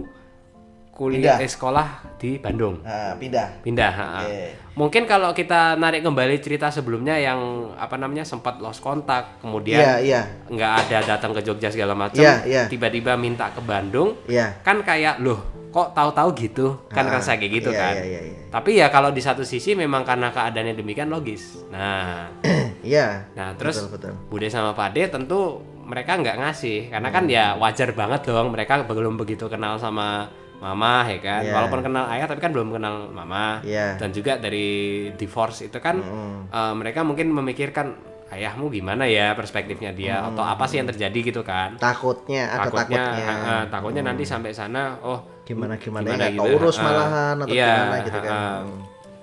[0.98, 1.38] kuliah Pindah.
[1.38, 1.86] eh, sekolah
[2.18, 2.82] di Bandung.
[2.82, 3.62] ah, pindah.
[3.62, 3.92] pindah.
[4.18, 4.42] Oke.
[4.74, 7.38] mungkin kalau kita narik kembali cerita sebelumnya yang
[7.74, 10.26] apa namanya sempat lost kontak kemudian iya.
[10.44, 12.62] nggak ada datang ke Jogja segala macam Iya, iya.
[12.66, 14.58] tiba-tiba minta ke Bandung Iya.
[14.60, 18.20] kan kayak loh kok tahu-tahu gitu kan Ah, rasa kayak gitu iya, kan iya, iya,
[18.24, 18.38] iya.
[18.48, 22.26] tapi ya kalau di satu sisi memang karena keadaannya demikian logis nah
[22.80, 23.34] Iya.
[23.34, 24.12] nah terus Betul, betul.
[24.28, 29.14] Bude sama Pade tentu mereka nggak ngasih karena kan ya wajar banget dong mereka belum
[29.16, 31.52] begitu kenal sama mama ya kan Iya.
[31.52, 33.94] walaupun kenal ayah tapi kan belum kenal mama Iya.
[33.94, 34.68] dan juga dari
[35.12, 36.50] divorce itu kan Mm-mm.
[36.50, 37.94] eh, mereka mungkin memikirkan
[38.28, 43.02] ayahmu gimana ya perspektifnya dia atau apa sih yang terjadi gitu kan Takutnya ada takutnya
[43.08, 43.34] takutnya.
[43.48, 47.48] eh, takutnya nanti sampai sana oh Gimana gimana, Gimana ya gitu, keurus ah, malahan atau
[47.48, 48.28] iya, gimana gitu kan.
[48.28, 48.60] ah.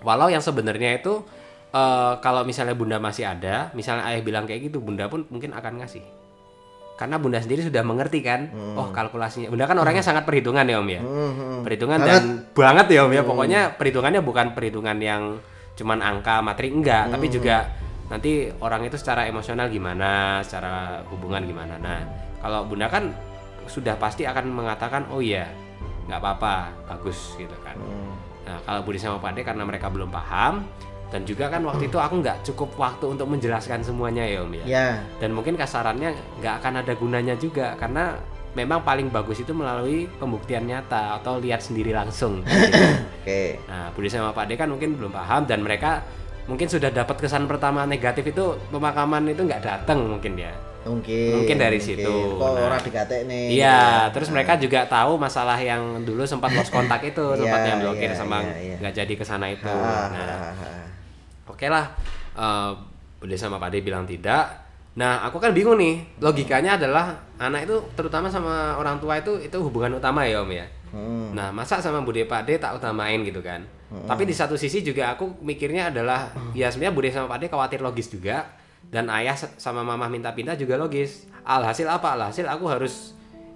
[0.02, 1.21] walau yang sebenarnya itu
[1.69, 5.84] eh, kalau misalnya bunda masih ada misalnya ayah bilang kayak gitu bunda pun mungkin akan
[5.84, 6.02] ngasih
[6.95, 10.88] karena bunda sendiri sudah mengerti kan oh kalkulasinya bunda kan orangnya sangat perhitungan ya om
[10.88, 11.60] ya Hmm, hmm.
[11.62, 11.97] perhitungan.
[11.97, 12.08] Hmm.
[12.08, 15.23] dan banget ya om ya pokoknya perhitungannya bukan perhitungan yang
[15.75, 17.36] cuman angka materi enggak tapi Hmm.
[17.36, 17.58] juga
[18.05, 21.99] nanti orang itu secara emosional gimana secara hubungan gimana nah
[22.38, 23.12] kalau bunda kan
[23.65, 25.49] sudah pasti akan mengatakan oh iya
[26.05, 26.55] nggak apa-apa
[26.88, 28.13] bagus gitu kan Hmm.
[28.45, 30.63] nah kalau Budi sama Pade karena mereka belum paham
[31.08, 34.65] dan juga kan waktu itu aku nggak cukup waktu untuk menjelaskan semuanya ya om ya
[34.65, 34.88] Ya.
[35.18, 38.18] dan mungkin kasarannya nggak akan ada gunanya juga karena
[38.52, 42.39] memang paling bagus itu melalui pembuktian nyata atau lihat sendiri langsung.
[43.20, 43.60] Oke.
[43.65, 46.00] nah, Budi sama Pak D kan mungkin belum paham dan mereka
[46.46, 50.56] mungkin sudah dapat kesan pertama negatif itu pemakaman itu nggak datang mungkin ya.
[50.86, 51.41] Mungkin.
[51.41, 52.06] Mungkin dari situ.
[52.38, 52.63] Kok Nah.
[52.63, 53.58] orang dikatek nih.
[53.58, 53.76] Iya,
[54.08, 57.80] gitu terus mereka juga tahu masalah yang dulu sempat lost kontak itu, sempat Iya, yang
[57.82, 58.76] blokir iya, sama iya, iya.
[58.80, 59.65] nggak jadi ke sana itu.
[59.68, 60.86] Ah, Nah, ah, ah,
[61.56, 61.96] Oke lah,
[62.36, 62.72] eh
[63.15, 64.68] Bude sama Pak De bilang tidak.
[64.96, 66.20] Nah, aku kan bingung nih.
[66.20, 70.68] Logikanya adalah anak itu terutama sama orang tua itu itu hubungan utama ya Om ya.
[70.91, 71.32] Hmm.
[71.36, 73.63] Nah, masa sama Bude Pak De tak utamain gitu kan.
[73.86, 77.80] Tapi di satu sisi juga aku mikirnya adalah ya sebenarnya Bude sama Pak De khawatir
[77.80, 78.46] logis juga
[78.91, 81.28] dan ayah sama mama minta pindah juga logis.
[81.48, 82.13] Alhasil apa?
[82.20, 83.15] Alhasil aku harus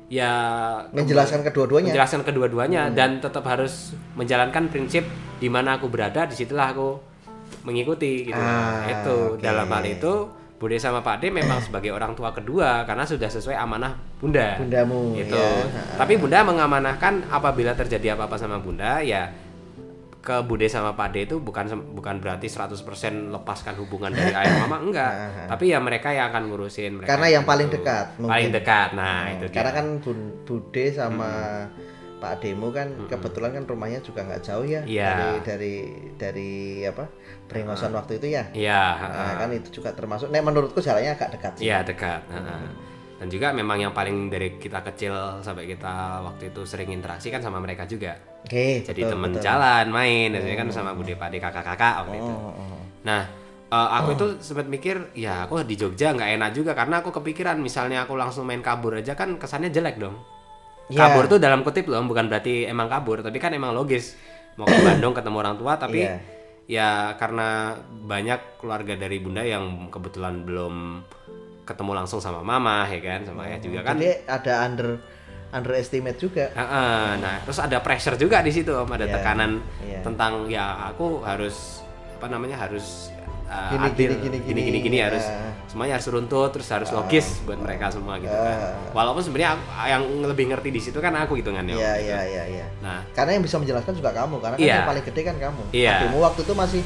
[0.10, 0.32] ya
[0.90, 1.94] Menjelaskan kedua-duanya.
[1.94, 5.06] menjelaskan kedua-duanya dan tetap harus menjalankan prinsip
[5.38, 7.09] di mana aku berada di situlah aku
[7.62, 9.42] mengikuti gitu Ah, itu oke.
[9.42, 10.14] dalam hal itu
[10.56, 15.16] Bude sama Pak D memang sebagai orang tua kedua karena sudah sesuai amanah Bunda Bundamu,
[15.16, 15.64] itu ya.
[15.96, 19.32] tapi Bunda mengamanahkan apabila terjadi apa-apa sama Bunda ya
[20.20, 22.76] ke Bude sama Pak D itu bukan bukan berarti 100%
[23.32, 25.12] lepaskan hubungan dari ayah mama enggak
[25.48, 27.80] tapi ya mereka yang akan ngurusin mereka Karena yang paling itu.
[27.80, 28.28] dekat, mungkin.
[28.30, 29.78] paling dekat nah itu Karena dia.
[29.80, 29.86] kan
[30.44, 31.32] Bude sama
[32.20, 35.12] Pak Demo kan kebetulan kan rumahnya juga nggak jauh ya Iya.
[35.16, 35.76] dari dari
[36.20, 36.52] dari
[36.84, 37.08] apa
[37.48, 38.44] Pringosan waktu itu ya.
[38.54, 40.30] iya Nah, kan itu juga termasuk.
[40.30, 41.66] Nek menurutku jalannya agak dekat sih.
[41.66, 42.22] Iya dekat.
[42.30, 42.62] Heeh.
[43.20, 47.44] Dan juga memang yang paling dari kita kecil sampai kita waktu itu sering interaksi kan
[47.44, 48.16] sama mereka juga.
[48.48, 48.80] Oke.
[48.80, 49.44] Jadi betul, temen betul.
[49.44, 52.32] jalan, main, biasanya kan sama bude pade kakak-kakak waktu itu.
[52.32, 52.80] Oh, oh.
[53.04, 53.28] Nah,
[53.68, 57.60] eh, aku itu sempat mikir, ya aku di Jogja nggak enak juga karena aku kepikiran
[57.60, 60.16] misalnya aku langsung main kabur aja kan kesannya jelek dong.
[60.90, 61.06] Iya.
[61.06, 64.18] Kabur tuh dalam kutip loh, bukan berarti emang kabur, tapi kan emang logis
[64.58, 66.18] mau ke Bandung ketemu orang tua, tapi Iya.
[66.66, 67.78] ya karena
[68.10, 71.06] banyak keluarga dari bunda yang kebetulan belum
[71.64, 74.02] ketemu langsung sama mama ya kan, sama ayah juga kan.
[74.02, 74.90] Jadi ada under
[75.50, 76.46] underestimate juga.
[76.54, 79.52] Heeh, nah terus ada pressure juga di situ om, ada Iya, tekanan
[79.86, 80.02] iya.
[80.02, 81.86] tentang ya aku harus
[82.18, 83.14] apa namanya harus
[83.50, 85.06] uh, Gini, adil, gini, gini, gini gini gini ya.
[85.10, 85.26] harus
[85.66, 88.58] semuanya harus runtut terus harus logis buat mereka semua gitu kan.
[88.58, 88.74] Ah.
[88.94, 91.74] Walaupun sebenarnya yang lebih ngerti di situ kan aku hitungannya.
[91.74, 92.08] Om, Iya gitu.
[92.10, 92.66] iya iya iya.
[92.82, 94.74] Nah Karena yang bisa menjelaskan juga kamu karena kan Iya.
[94.76, 95.62] yang paling gede kan kamu.
[95.70, 95.92] Iya.
[96.00, 96.84] Adikmu waktu itu masih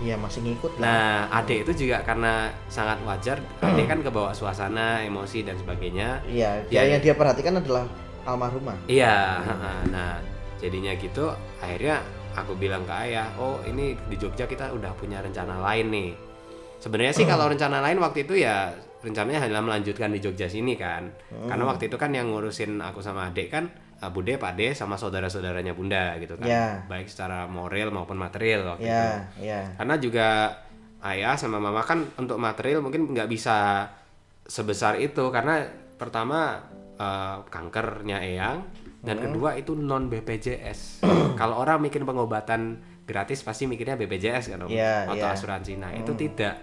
[0.00, 0.88] Iya masih ngikut lah.
[0.88, 3.36] Nah, adik itu juga karena sangat wajar,
[3.68, 6.24] adik kan kebawa suasana, emosi dan sebagainya.
[6.24, 7.84] Iya, Ya, yang dia perhatikan adalah
[8.24, 8.80] almarhumah.
[8.88, 9.44] Iya,
[9.92, 10.16] nah
[10.56, 11.28] jadinya gitu
[11.60, 12.00] akhirnya
[12.36, 16.10] aku bilang ke ayah, oh ini di Jogja kita udah punya rencana lain nih.
[16.80, 21.08] Sebenarnya sih kalau rencana lain waktu itu ya rencananya hanya melanjutkan di Jogja sini kan.
[21.28, 23.68] Karena waktu itu kan yang ngurusin aku sama adik kan
[24.00, 26.48] uh, Bude, Pak De sama saudara-saudaranya Bunda gitu kan.
[26.48, 26.66] Ya.
[26.88, 28.92] Baik secara moral maupun material waktu itu.
[28.92, 29.60] Iya, iya.
[29.76, 30.28] Karena juga
[31.00, 33.88] ayah sama mama kan untuk material mungkin nggak bisa
[34.44, 35.64] sebesar itu karena
[35.96, 36.60] pertama
[37.00, 38.64] eh, kankernya eyang
[39.00, 39.24] dan Hmm.
[39.32, 41.04] kedua itu non BPJS.
[41.40, 44.70] Kalau orang mikir pengobatan gratis pasti mikirnya BPJS kan Om?
[44.70, 45.34] Iya, atau iya.
[45.34, 45.72] asuransi.
[45.80, 46.54] Nah itu tidak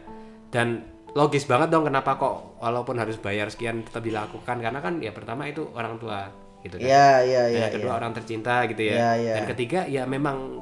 [0.47, 5.09] dan logis banget dong kenapa kok walaupun harus bayar sekian tetap dilakukan karena kan ya
[5.11, 6.29] pertama itu orang tua
[6.61, 6.87] gitu kan.
[6.87, 7.67] Iya, iya, iya.
[7.73, 7.99] kedua iya.
[7.99, 8.95] orang tercinta gitu ya.
[8.95, 9.33] Iya, iya.
[9.41, 10.61] Dan ketiga ya memang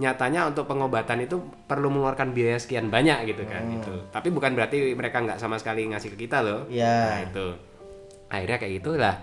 [0.00, 1.36] nyatanya untuk pengobatan itu
[1.68, 3.76] perlu mengeluarkan biaya sekian banyak gitu kan Hmm.
[3.82, 3.94] itu.
[4.08, 6.64] Tapi bukan berarti mereka nggak sama sekali ngasih ke kita loh.
[6.72, 6.96] Iya.
[7.04, 7.46] Nah itu.
[8.30, 9.14] Akhirnya kayak gitulah.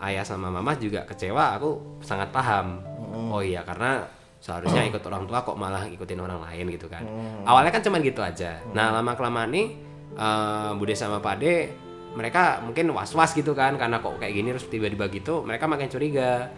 [0.00, 1.60] Ayah sama mama juga kecewa.
[1.60, 2.80] Aku sangat paham.
[3.12, 3.28] Hmm.
[3.30, 4.08] Oh iya karena
[4.40, 7.04] seharusnya ikut orang tua kok malah ikutin orang lain gitu kan.
[7.04, 7.44] Hmm.
[7.44, 8.56] Awalnya kan cuman gitu aja.
[8.72, 9.66] Nah lama kelamaan nih
[10.16, 11.68] eh, Bude sama Pak De
[12.10, 16.48] mereka mungkin was-was gitu kan karena kok kayak gini terus tiba-tiba gitu mereka makin curiga.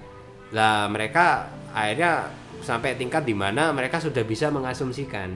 [0.54, 2.30] Lah mereka akhirnya
[2.62, 5.34] sampai tingkat di mana mereka sudah bisa mengasumsikan.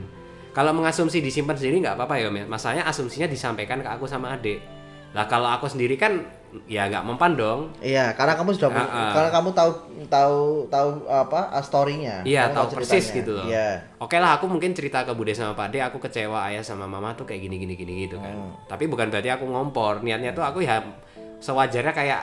[0.55, 2.49] Kalau mengasumsi disimpan sendiri nggak apa-apa ya, Mas.
[2.49, 4.65] Masalahnya asumsinya disampaikan ke aku sama adik.
[5.13, 6.25] Lah kalau aku sendiri kan
[6.67, 7.61] ya nggak mempan dong.
[7.79, 9.13] Iya, karena kamu sudah Ah, ah.
[9.13, 9.71] karena kamu tahu
[10.07, 10.39] tahu
[10.73, 12.25] tahu apa ah, story-nya.
[12.25, 13.45] Iya, Kamu tahu persis gitu loh.
[13.45, 13.83] Iya.
[14.01, 17.13] Oke lah, aku mungkin cerita ke Bude sama Pak De, aku kecewa ayah sama mama
[17.13, 18.33] tuh kayak gini gini gini gitu kan.
[18.33, 18.53] Hmm.
[18.67, 20.01] Tapi bukan berarti aku ngompor.
[20.01, 20.81] Niatnya tuh aku ya
[21.39, 22.21] sewajarnya kayak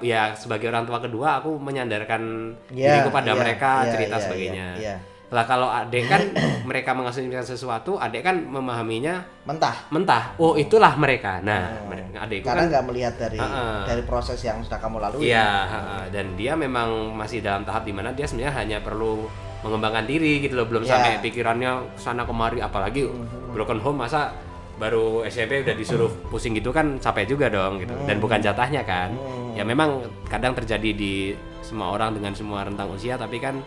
[0.00, 4.22] ya sebagai orang tua kedua aku menyandarkan Iya, diriku pada iya, mereka iya, cerita iya,
[4.24, 4.66] sebagainya.
[4.80, 4.96] iya, iya.
[5.28, 6.22] Lah kalau adek kan
[6.68, 9.88] mereka mengasumsikan sesuatu, adek kan memahaminya Mentah.
[9.88, 10.36] mentah.
[10.36, 11.40] Oh, itulah mereka.
[11.40, 11.88] Nah, Hmm.
[11.88, 13.82] mereka adekku Karena kan nggak melihat dari ah.
[13.84, 15.26] dari proses yang sudah kamu lalui.
[15.26, 15.96] Iya, ha-ha.
[16.08, 19.26] dan dia memang masih dalam tahap di mana dia sebenarnya hanya perlu
[19.60, 20.90] mengembangkan diri gitu loh, belum Iya.
[20.92, 23.08] sampai pikirannya sana kemari apalagi
[23.50, 24.28] broken home masa
[24.74, 29.14] baru SMP udah disuruh pusing gitu kan capek juga dong gitu dan bukan jatahnya kan.
[29.54, 33.62] Ya memang kadang terjadi di semua orang dengan semua rentang usia tapi kan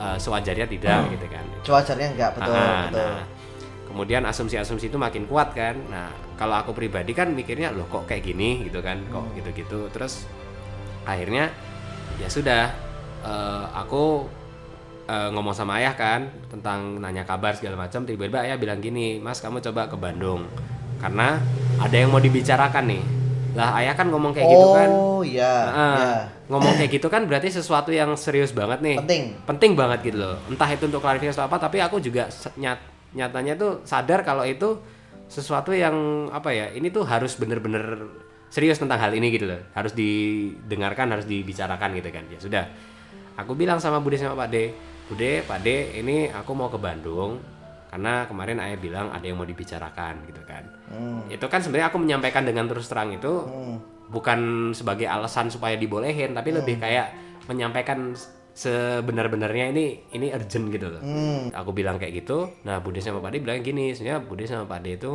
[0.00, 1.44] eh, sewajarnya tidak gitu kan.
[1.60, 3.04] Cuacarnya enggak betul, Ah, betul.
[3.04, 3.20] nah,
[3.86, 5.76] kemudian asumsi-asumsi itu makin kuat kan.
[5.92, 6.08] Nah,
[6.40, 9.34] kalau aku pribadi kan mikirnya loh kok kayak gini gitu kan, kok Hmm.
[9.36, 9.92] gitu-gitu.
[9.92, 10.24] Terus
[11.04, 11.52] akhirnya
[12.16, 12.72] ya sudah
[13.20, 14.24] eh, aku
[15.10, 18.08] eh, ngomong sama ayah kan tentang nanya kabar segala macam.
[18.08, 20.48] Tiba-tiba ayah bilang gini, Mas kamu coba ke Bandung
[21.00, 21.36] karena
[21.80, 23.02] ada yang mau dibicarakan nih.
[23.56, 24.88] Lah ayah kan ngomong kayak gitu kan.
[24.88, 26.12] Oh, iya, Ah, iya.
[26.50, 28.98] Ngomong kayak gitu kan berarti sesuatu yang serius banget nih.
[28.98, 29.22] Penting.
[29.46, 30.34] penting banget gitu loh.
[30.50, 32.26] Entah itu untuk klarifikasi atau apa tapi aku juga
[32.58, 34.82] nyat- nyatanya tuh sadar kalau itu
[35.30, 38.10] sesuatu yang apa ya ini tuh harus bener-bener
[38.50, 39.62] serius tentang hal ini gitu loh.
[39.78, 42.26] Harus didengarkan harus dibicarakan gitu kan.
[42.26, 42.64] Ya sudah.
[43.38, 44.74] Aku bilang sama Bude sama Pak De
[45.06, 47.38] Bude Pak De ini aku mau ke Bandung
[47.90, 50.66] karena kemarin ayah bilang ada yang mau dibicarakan gitu kan.
[50.90, 51.22] Hmm.
[51.30, 53.30] itu kan sebenarnya aku menyampaikan dengan terus terang itu.
[53.46, 53.78] Hmm.
[54.10, 57.14] Bukan sebagai alasan supaya dibolehin tapi lebih kayak
[57.46, 58.12] menyampaikan
[58.50, 61.00] sebenar-benarnya ini ini urgent gitu loh.
[61.00, 61.54] Hmm.
[61.54, 64.80] aku bilang kayak gitu nah Bude sama Pak De bilang gini sebenarnya Bude sama Pak
[64.82, 65.12] De itu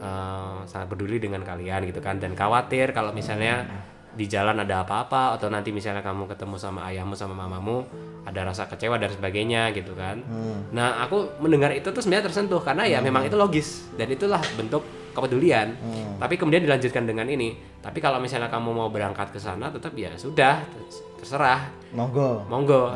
[0.00, 3.68] eh, sangat peduli dengan kalian gitu kan dan khawatir kalau misalnya
[4.10, 7.86] di jalan ada apa-apa atau nanti misalnya kamu ketemu sama ayahmu sama mamamu
[8.26, 10.20] ada rasa kecewa dan sebagainya gitu kan.
[10.74, 14.82] Nah aku mendengar itu tuh sebenarnya tersentuh karena ya memang itu logis dan itulah bentuk
[15.10, 15.74] kepedulian
[16.16, 20.12] tapi kemudian dilanjutkan dengan ini tapi kalau misalnya kamu mau berangkat ke sana tetap ya
[20.14, 20.62] sudah
[21.18, 22.46] terserah Monggo.
[22.48, 22.94] monggo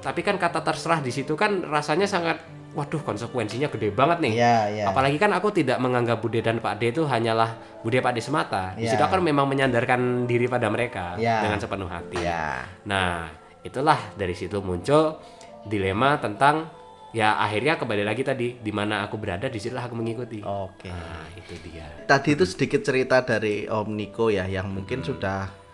[0.00, 2.38] tapi kan kata terserah di situ kan rasanya sangat
[2.76, 4.84] waduh konsekuensinya gede banget nih Iya, iya.
[4.92, 8.76] apalagi kan aku tidak menganggap Bude dan Pak D itu hanyalah Bude Pak D semata
[8.76, 8.92] di Iya.
[8.92, 11.40] situ aku memang menyandarkan diri pada mereka Iya.
[11.40, 12.68] dengan sepenuh hati Iya.
[12.84, 13.32] nah
[13.64, 15.16] itulah dari situ muncul
[15.64, 16.68] dilema tentang
[17.14, 20.90] ya akhirnya kembali lagi tadi di mana aku berada di situlah aku mengikuti Oke.
[20.90, 25.66] nah itu dia Tadi itu sedikit cerita dari Om Niko ya yang mungkin sudah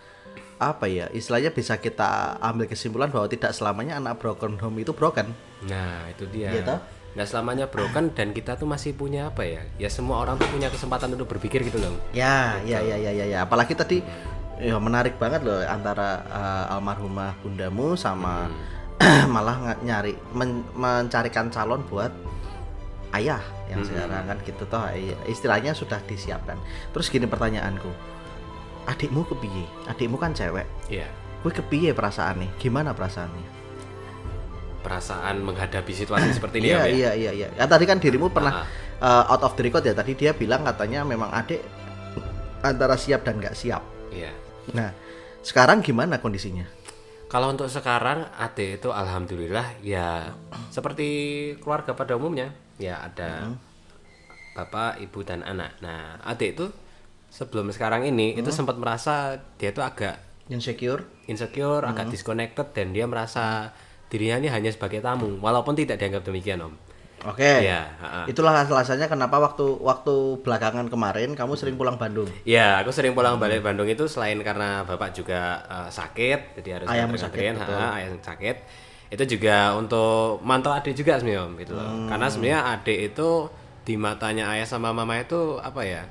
[0.61, 5.35] apa ya istilahnya bisa kita ambil kesimpulan bahwa tidak selamanya anak broken home itu broken.
[5.67, 6.55] Nah, itu dia.
[6.55, 6.79] Iya toh?
[7.13, 9.61] Nggak selamanya broken dan kita tuh masih punya apa ya?
[9.77, 11.93] Ya semua orang tuh punya kesempatan untuk berpikir gitu loh.
[12.15, 13.39] Ya, ya, ya, ya, ya, ya.
[13.45, 14.01] Apalagi tadi
[14.57, 18.49] ya menarik banget loh antara eh, almarhumah bundamu sama
[19.33, 22.11] malah nyari men- mencarikan calon buat
[23.13, 26.57] ayah yang sekarang kan gitu toh iya, istilahnya sudah disiapkan.
[26.91, 27.89] Terus gini pertanyaanku.
[28.83, 29.65] Adikmu kepiye?
[29.87, 30.67] Adikmu kan cewek.
[30.89, 31.07] Iya.
[31.39, 32.49] Gue kepiye perasaannya?
[32.57, 33.65] Gimana perasaannya?
[34.83, 36.83] perasaan menghadapi situasi seperti ini Iya ya.
[36.83, 36.91] Ya?
[36.91, 37.47] iya iya iya.
[37.55, 38.67] Ya tadi kan dirimu pernah
[38.99, 39.23] Ah.
[39.23, 39.95] uh, out of the record ya.
[39.95, 41.63] Tadi dia bilang katanya memang adik
[42.59, 43.79] antara siap dan nggak siap.
[44.11, 44.35] Iya.
[44.75, 44.91] Nah,
[45.39, 46.67] sekarang gimana kondisinya?
[47.33, 50.37] Kalau untuk sekarang Ade itu alhamdulillah ya
[50.69, 51.09] seperti
[51.57, 53.49] keluarga pada umumnya ya ada
[54.53, 55.81] bapak, ibu dan anak.
[55.81, 56.69] Nah Ade itu
[57.33, 61.09] sebelum sekarang ini itu sempat merasa dia itu agak Insecure?
[61.25, 63.71] insecure, agak disconnected dan dia merasa
[64.11, 66.73] dirinya ini hanya sebagai tamu walaupun tidak dianggap demikian om.
[67.23, 67.63] Oke.
[67.63, 68.27] Iya, ha-ha.
[68.27, 72.27] Itulah alasannya kenapa waktu waktu belakangan kemarin kamu sering pulang Bandung.
[72.43, 76.87] Ya, aku sering pulang balik Bandung itu selain karena bapak juga eh, sakit, jadi harus
[76.91, 78.55] nganterin-nganterin, sakit, ha, ayah sakit.
[79.13, 81.85] Itu juga untuk mantau adik juga sebenarnya Om, gitu loh.
[81.85, 82.07] Hmm.
[82.09, 83.29] Karena sebenarnya adik itu
[83.83, 86.03] di matanya ayah sama mama itu apa ya?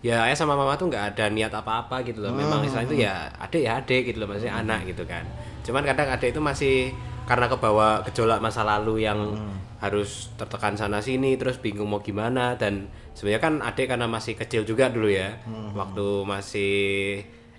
[0.00, 2.30] Ya ayah sama mama tuh nggak ada niat apa-apa gitu loh.
[2.36, 2.46] Hmm.
[2.46, 5.24] Memang istilahnya itu ya adik ya adik gitu loh, maksudnya anak gitu kan.
[5.64, 6.76] Cuman kadang adik itu masih
[7.24, 9.56] karena kebawa gejolak masa lalu yang Hmm.
[9.78, 14.62] harus tertekan sana sini terus bingung mau gimana dan sebenarnya kan adik karena masih kecil
[14.62, 15.72] juga dulu ya Hmm.
[15.72, 16.72] waktu masih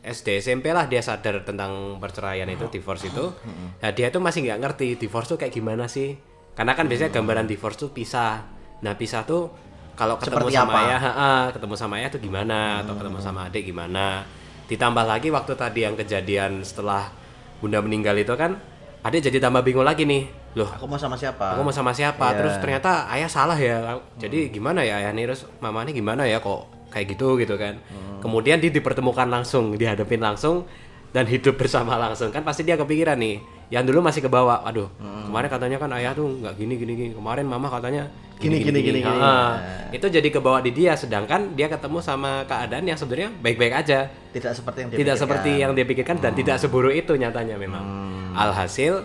[0.02, 3.74] SD SMP lah dia sadar tentang perceraian itu divorce itu Hmm.
[3.78, 6.13] nah dia itu masih nggak ngerti divorce tuh kayak gimana sih
[6.52, 8.45] karena kan biasanya gambaran divorce tuh pisah
[8.80, 9.50] nah pisah tuh
[9.93, 10.80] kalau ketemu Seperti sama apa?
[10.84, 14.26] ayah ha, ha, ketemu sama ayah tuh gimana atau ketemu sama adik gimana
[14.67, 17.10] ditambah lagi waktu tadi yang kejadian setelah
[17.58, 18.58] bunda meninggal itu kan
[19.01, 20.29] adik jadi tambah bingung lagi nih.
[20.53, 21.55] Loh Aku mau sama siapa?
[21.55, 22.27] aku mau sama siapa?
[22.27, 22.37] Iya.
[22.37, 23.97] terus ternyata ayah salah ya.
[24.19, 25.31] Jadi gimana ya ayah nih?
[25.31, 27.79] Terus mama nih gimana ya kok kayak gitu gitu kan.
[28.19, 30.67] Kemudian dia dipertemukan langsung dihadapin langsung
[31.11, 32.29] dan hidup bersama langsung.
[32.29, 33.41] Kan pasti dia kepikiran nih.
[33.71, 37.11] Yang dulu masih ke bawah aduh kemarin katanya kan ayah tuh nggak gini gini gini.
[37.15, 38.05] Kemarin mama katanya
[38.41, 39.21] Gini, gini, gini, gini.
[39.21, 39.61] Ah,
[39.93, 40.97] itu jadi kebawa di dia.
[40.97, 44.09] Sedangkan dia ketemu sama keadaan yang sebenarnya baik-baik aja.
[44.33, 45.21] Tidak seperti yang dia tidak pikirkan.
[45.21, 47.85] seperti yang dia pikirkan dan tidak seburuk itu nyatanya memang
[48.34, 49.04] alhasil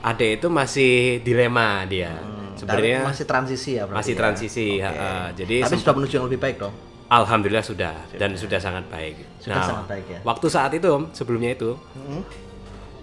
[0.00, 2.16] Ade itu masih dilema dia
[2.54, 4.18] sebenarnya Tapi masih transisi ya masih ya?
[4.18, 4.82] transisi Oke.
[4.82, 5.10] ha, ha.
[5.30, 6.74] jadi Tapi sudah menuju yang lebih baik dong.
[7.06, 10.18] alhamdulillah sudah dan sudah sangat baik Sudah sangat baik ya.
[10.22, 12.22] waktu saat itu Om, sebelumnya itu Hmm.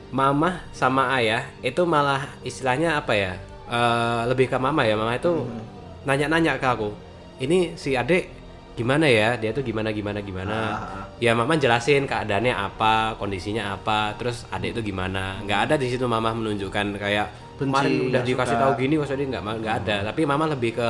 [0.10, 3.34] mama sama ayah itu malah istilahnya apa ya
[3.68, 5.60] eh, lebih ke mama ya mama itu Hmm.
[6.04, 6.90] nanya-nanya ke aku
[7.38, 8.32] ini si adek
[8.78, 10.54] gimana ya dia tuh gimana gimana gimana.
[10.54, 10.76] Ah.
[11.18, 15.42] ya mama jelasin keadaannya apa kondisinya apa terus adek itu gimana.
[15.42, 18.64] Nggak ada di situ mama menunjukkan kayak Benci, kemarin udah dikasih suka.
[18.64, 19.96] tahu gini kok tadi nggak nggak ada.
[20.06, 20.90] Tapi mama lebih ke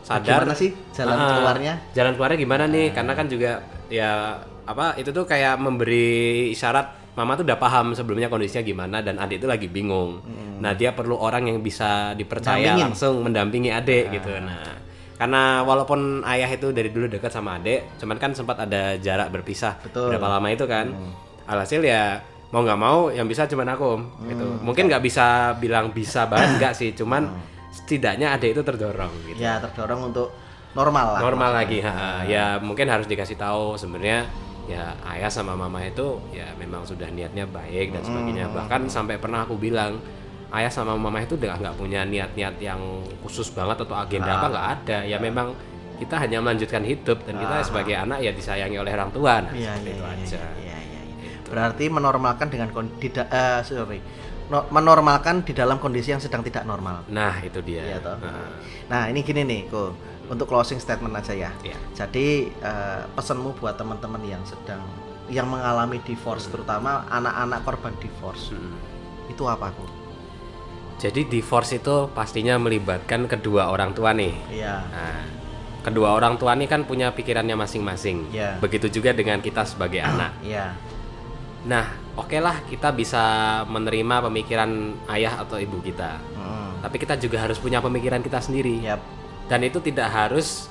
[0.00, 0.40] sadar.
[0.40, 1.74] Gimana sih jalan Ah, keluarnya?
[1.90, 2.86] jalan keluarnya gimana nih?
[2.94, 3.52] Karena kan juga
[3.88, 6.06] ya apa itu tuh kayak memberi
[6.50, 10.20] isyarat mama tuh udah paham sebelumnya kondisinya gimana dan adik itu lagi bingung.
[10.56, 12.84] Nah dia perlu orang yang bisa dipercaya Mendampingin.
[12.86, 14.30] langsung mendampingi adik gitu.
[14.36, 14.75] Nah
[15.16, 19.80] karena walaupun ayah itu dari dulu dekat sama adik cuman kan sempat ada jarak berpisah
[19.80, 20.12] Betul.
[20.12, 20.92] berapa lama itu kan.
[21.46, 22.20] Alhasil ya
[22.52, 24.46] mau nggak mau yang bisa cuman aku Om, gitu.
[24.62, 26.90] mungkin nggak bisa bilang bisa banget nggak sih.
[26.92, 27.32] Cuman
[27.72, 29.40] setidaknya adik itu terdorong gitu.
[29.40, 30.28] Ya terdorong untuk
[30.76, 31.20] normal lah.
[31.24, 32.08] normal lagi ha, ha.
[32.28, 34.28] ya mungkin harus dikasih tahu sebenarnya
[34.68, 38.52] ya ayah sama mama itu ya memang sudah niatnya baik dan sebagainya.
[38.52, 39.96] Bahkan sampai pernah aku bilang
[40.56, 42.80] ayah sama mama itu udah nggak punya niat-niat yang
[43.20, 45.52] khusus banget atau agenda apa nggak ada ya memang
[45.96, 49.72] kita hanya melanjutkan hidup dan kita sebagai anak ya disayangi oleh orang tua nah, Iya
[49.76, 51.32] seperti iya itu iya, aja iya, iya, iya.
[51.46, 54.00] Berarti menormalkan dengan kon- tidak eh, sorry.
[54.46, 57.02] No- menormalkan di dalam kondisi yang sedang tidak normal.
[57.08, 58.14] nah itu dia Iya toh.
[58.20, 58.30] Ha.
[58.86, 59.90] Nah, ini gini nih, Ko.
[60.26, 61.50] Untuk closing statement aja ya.
[61.64, 61.78] Iya.
[61.96, 64.84] Jadi eh, pesanmu buat teman-teman yang sedang
[65.26, 68.54] yang mengalami divorce terutama anak-anak korban divorce.
[68.54, 68.78] Mm.
[69.26, 69.82] Itu apa, Ko?
[70.96, 74.80] Jadi divorce itu pastinya melibatkan kedua orang tua nih Iya.
[74.80, 75.16] Nah,
[75.86, 78.34] kedua orang tua ini kan punya pikirannya masing-masing.
[78.34, 78.58] Iya.
[78.58, 80.34] Begitu juga dengan kita sebagai anak.
[80.42, 80.74] Iya.
[81.66, 81.86] Nah,
[82.18, 83.22] oke lah kita bisa
[83.70, 86.18] menerima pemikiran ayah atau ibu kita.
[86.34, 86.82] Mm.
[86.82, 88.82] Tapi kita juga harus punya pemikiran kita sendiri.
[88.82, 88.98] Yap.
[89.46, 90.66] Dan itu tidak harus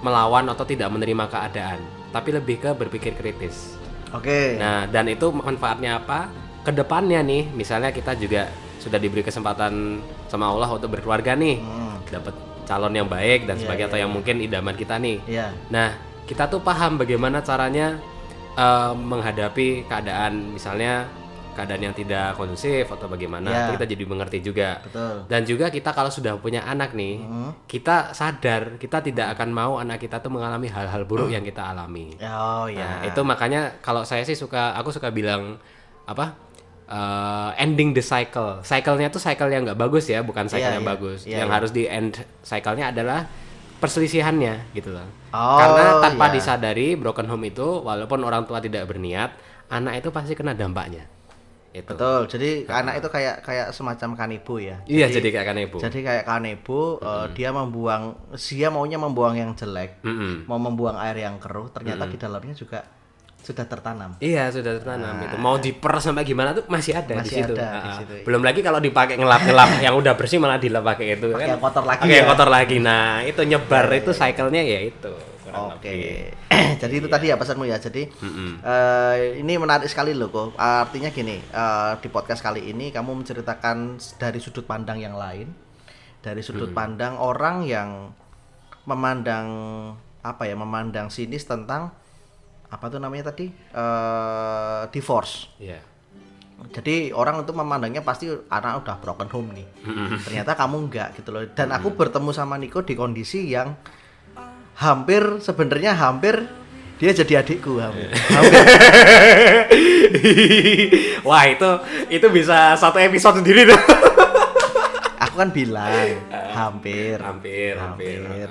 [0.00, 1.80] melawan atau tidak menerima keadaan,
[2.12, 3.76] tapi lebih ke berpikir kritis.
[4.12, 4.60] Oke.
[4.60, 6.28] Nah, dan itu manfaatnya apa?
[6.60, 8.48] Ke depannya nih, misalnya kita juga
[8.84, 9.96] sudah diberi kesempatan
[10.28, 11.94] sama Allah untuk berkeluarga nih, Mm.
[12.12, 14.16] dapat calon yang baik dan Iya, sebagainya iya, atau yang iya.
[14.16, 15.16] mungkin idaman kita nih.
[15.24, 15.46] Iya.
[15.68, 15.88] Nah,
[16.24, 17.96] kita tuh paham bagaimana caranya
[18.54, 21.10] eh, menghadapi keadaan misalnya
[21.54, 24.78] keadaan yang tidak kondusif atau bagaimana itu kita jadi mengerti juga.
[24.78, 25.22] Betul.
[25.26, 27.50] Dan juga kita kalau sudah punya anak nih, Mm.
[27.64, 32.14] kita sadar kita tidak akan mau anak kita tuh mengalami hal-hal buruk yang kita alami.
[32.20, 33.06] Oh Nah, ya.
[33.06, 35.58] itu makanya kalau saya sih suka aku suka bilang
[36.04, 36.34] apa?
[36.88, 38.60] Eh, ending the cycle.
[38.60, 40.92] Cycle-nya tuh cycle yang nggak bagus ya, bukan cycle Iya, yang iya.
[40.92, 41.20] bagus.
[41.24, 41.56] Iya, yang iya.
[41.56, 43.26] harus di end cycle-nya adalah
[43.80, 45.04] perselisihannya gitu loh.
[45.34, 46.34] Oh, Karena tanpa iya.
[46.40, 49.34] disadari broken home itu walaupun orang tua tidak berniat,
[49.68, 51.04] anak itu pasti kena dampaknya.
[51.74, 51.90] Itu.
[51.90, 52.30] Betul.
[52.30, 54.78] Jadi anak itu kayak kayak semacam kanebo ya.
[54.86, 55.76] Iya, jadi kayak kanebo.
[55.82, 60.46] Jadi kayak kanebo eh, dia membuang dia maunya membuang yang jelek, Mm-mm.
[60.46, 62.86] mau membuang air yang keruh, ternyata di dalamnya juga
[63.44, 64.16] sudah tertanam.
[64.18, 65.36] Iya sudah tertanam itu.
[65.36, 67.52] Mau diper sampai gimana tuh masih ada di Masih situ.
[67.52, 68.24] ada di Ah, situ, iya.
[68.24, 71.48] Belum lagi kalau dipakai ngelap-ngelap yang udah bersih malah dilap pakai itu Pakai kan.
[71.50, 72.24] yang kotor lagi Pakai ya.
[72.24, 72.76] kotor lagi.
[72.80, 75.12] Nah, itu nyebar itu cycle-nya ya itu.
[75.46, 75.86] Oke.
[75.86, 76.34] lebih.
[76.82, 77.76] Jadi itu tadi ya pesanmu ya.
[77.76, 78.50] Jadi Mm-mm.
[78.58, 80.56] eh, ini menarik sekali loh kok.
[80.56, 83.76] Artinya gini, eh, di podcast kali ini kamu menceritakan
[84.16, 85.52] dari sudut pandang yang lain,
[86.18, 88.10] dari sudut pandang orang yang
[88.82, 89.46] memandang
[90.20, 91.92] apa ya, memandang sinis tentang
[92.70, 95.52] apa tuh namanya tadi eh, divorce.
[95.60, 95.80] Iya.
[96.64, 99.66] Jadi orang itu memandangnya pasti anak udah broken home nih.
[100.24, 101.44] Ternyata kamu enggak gitu loh.
[101.52, 103.76] Dan aku bertemu sama Niko di kondisi yang
[104.74, 106.34] hampir sebenarnya hampir
[106.98, 108.10] dia jadi adikku hampir.
[108.14, 108.62] hampir.
[111.28, 111.70] Wah, itu
[112.06, 113.80] itu bisa satu episode sendiri tuh.
[115.20, 116.22] Aku kan bilang
[116.58, 117.18] hampir.
[117.18, 118.46] hampir, hampir.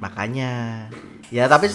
[0.00, 0.88] Makanya
[1.34, 1.66] ya tapi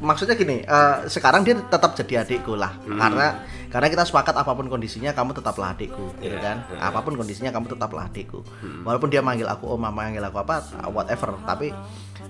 [0.00, 2.74] maksudnya gini, eh, sekarang dia tetap jadi adikku lah.
[2.82, 6.42] Karena karena kita sepakat apa pun kondisinya kamu tetaplah adikku, gitu Iya.
[6.42, 6.56] kan?
[6.82, 8.42] Apa pun kondisinya kamu tetaplah adikku.
[8.82, 10.58] Walaupun dia manggil aku om, mama manggil aku apa,
[10.90, 11.70] whatever, tapi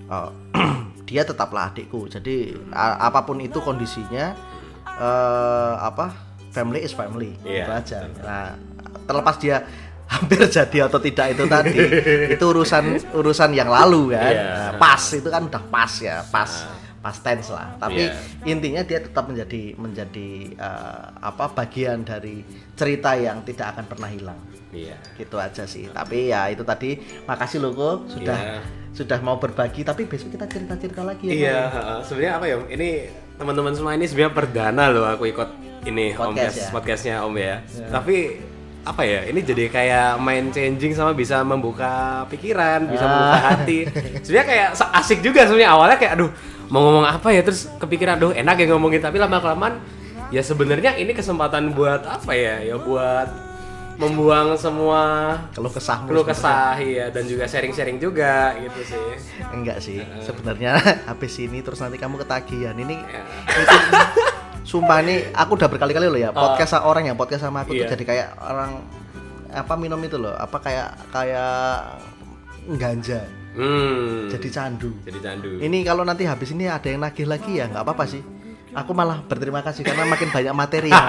[0.06, 0.28] eh,
[1.08, 2.06] dia tetaplah adikku.
[2.06, 4.36] Jadi a- apa pun itu kondisinya
[4.86, 6.12] eh apa?
[6.52, 7.36] Family is family.
[7.40, 7.98] Iya, Itu aja.
[8.20, 8.48] Nah,
[9.04, 9.64] terlepas dia
[10.06, 11.74] hampir jadi atau tidak itu tadi
[12.34, 14.44] itu urusan urusan yang lalu kan Iya.
[14.46, 16.50] Nah, pas itu kan udah pas ya pas
[16.96, 18.14] pas tense lah tapi Iya.
[18.44, 22.42] intinya dia tetap menjadi menjadi eh, apa bagian dari
[22.72, 24.38] cerita yang tidak akan pernah hilang
[24.68, 24.94] Iya.
[25.14, 28.58] gitu aja sih tapi ya itu tadi makasih loh kok sudah Iya.
[28.92, 31.98] sudah mau berbagi tapi besok kita cerita cerita lagi ya Iya, heeh.
[32.02, 32.56] sebenarnya apa ya?
[32.68, 32.88] Ini
[33.36, 35.50] teman-teman semua ini sebenarnya perdana loh aku ikut
[35.84, 36.68] ini Om Podcast Kes- ya?
[36.70, 37.54] podcastnya Om ya.
[37.88, 38.16] Tapi
[38.86, 39.26] apa ya?
[39.26, 41.90] Ini jadi kayak mind changing sama bisa membuka
[42.26, 43.10] pikiran, bisa Ah.
[43.10, 43.78] membuka hati.
[44.22, 46.30] Sebenarnya kayak asik juga sebenarnya awalnya kayak aduh
[46.66, 49.78] mau ngomong apa ya terus kepikiran aduh enak ya ngomongin tapi lama kelamaan
[50.28, 52.58] ya sebenarnya ini kesempatan buat apa ya?
[52.60, 53.26] Ya buat
[53.96, 55.00] membuang semua
[55.50, 59.04] keluh kesahmu keluh kesah ya dan juga sharing-sharing juga gitu sih.
[59.48, 60.76] enggak sih sebenarnya
[61.08, 63.24] habis ini terus nanti kamu ketagihan ini Ya.
[64.66, 67.86] Sumpah ini aku udah berkali-kali loh ya podcast sama orang yang podcast sama aku Iya.
[67.86, 68.70] tuh jadi kayak orang
[69.48, 72.02] apa minum itu loh apa kayak kayak
[72.74, 73.22] ganja
[73.56, 74.28] Hmm.
[74.28, 75.56] jadi candu jadi candu.
[75.58, 78.20] ini kalau nanti habis ini ada yang nagih lagi ya nggak apa-apa sih
[78.76, 81.08] aku malah berterima kasih karena makin banyak materi yang.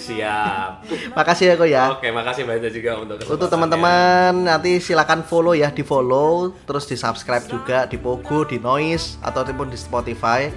[0.00, 0.70] Siap.
[1.14, 5.70] makasih ya kok ya Oke, makasih banyak juga untuk untuk teman-teman nanti silakan follow ya
[5.70, 10.50] di follow terus di subscribe juga di Pogo di Noise ataupun di Spotify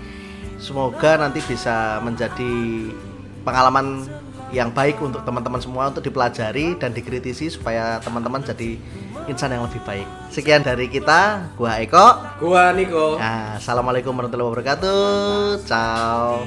[0.64, 2.88] semoga nanti bisa menjadi
[3.44, 4.08] pengalaman
[4.56, 8.80] yang baik untuk teman-teman semua untuk dipelajari dan dikritisi supaya teman-teman jadi
[9.28, 10.08] insan yang lebih baik.
[10.32, 11.52] Sekian dari kita.
[11.60, 12.40] Gua Eko.
[12.40, 13.20] Gua Niko.
[13.20, 15.60] nah, assalamualaikum warahmatullahi wabarakatuh.
[15.68, 16.46] Ciao.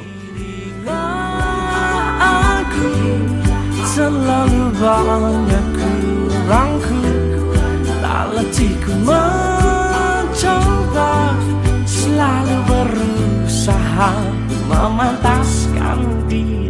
[2.17, 2.89] Aku
[3.83, 7.03] selalu banyak kurangku
[7.99, 10.55] Tak letihku mencoba
[11.83, 12.57] Selalu
[14.69, 16.66] memantaskan diri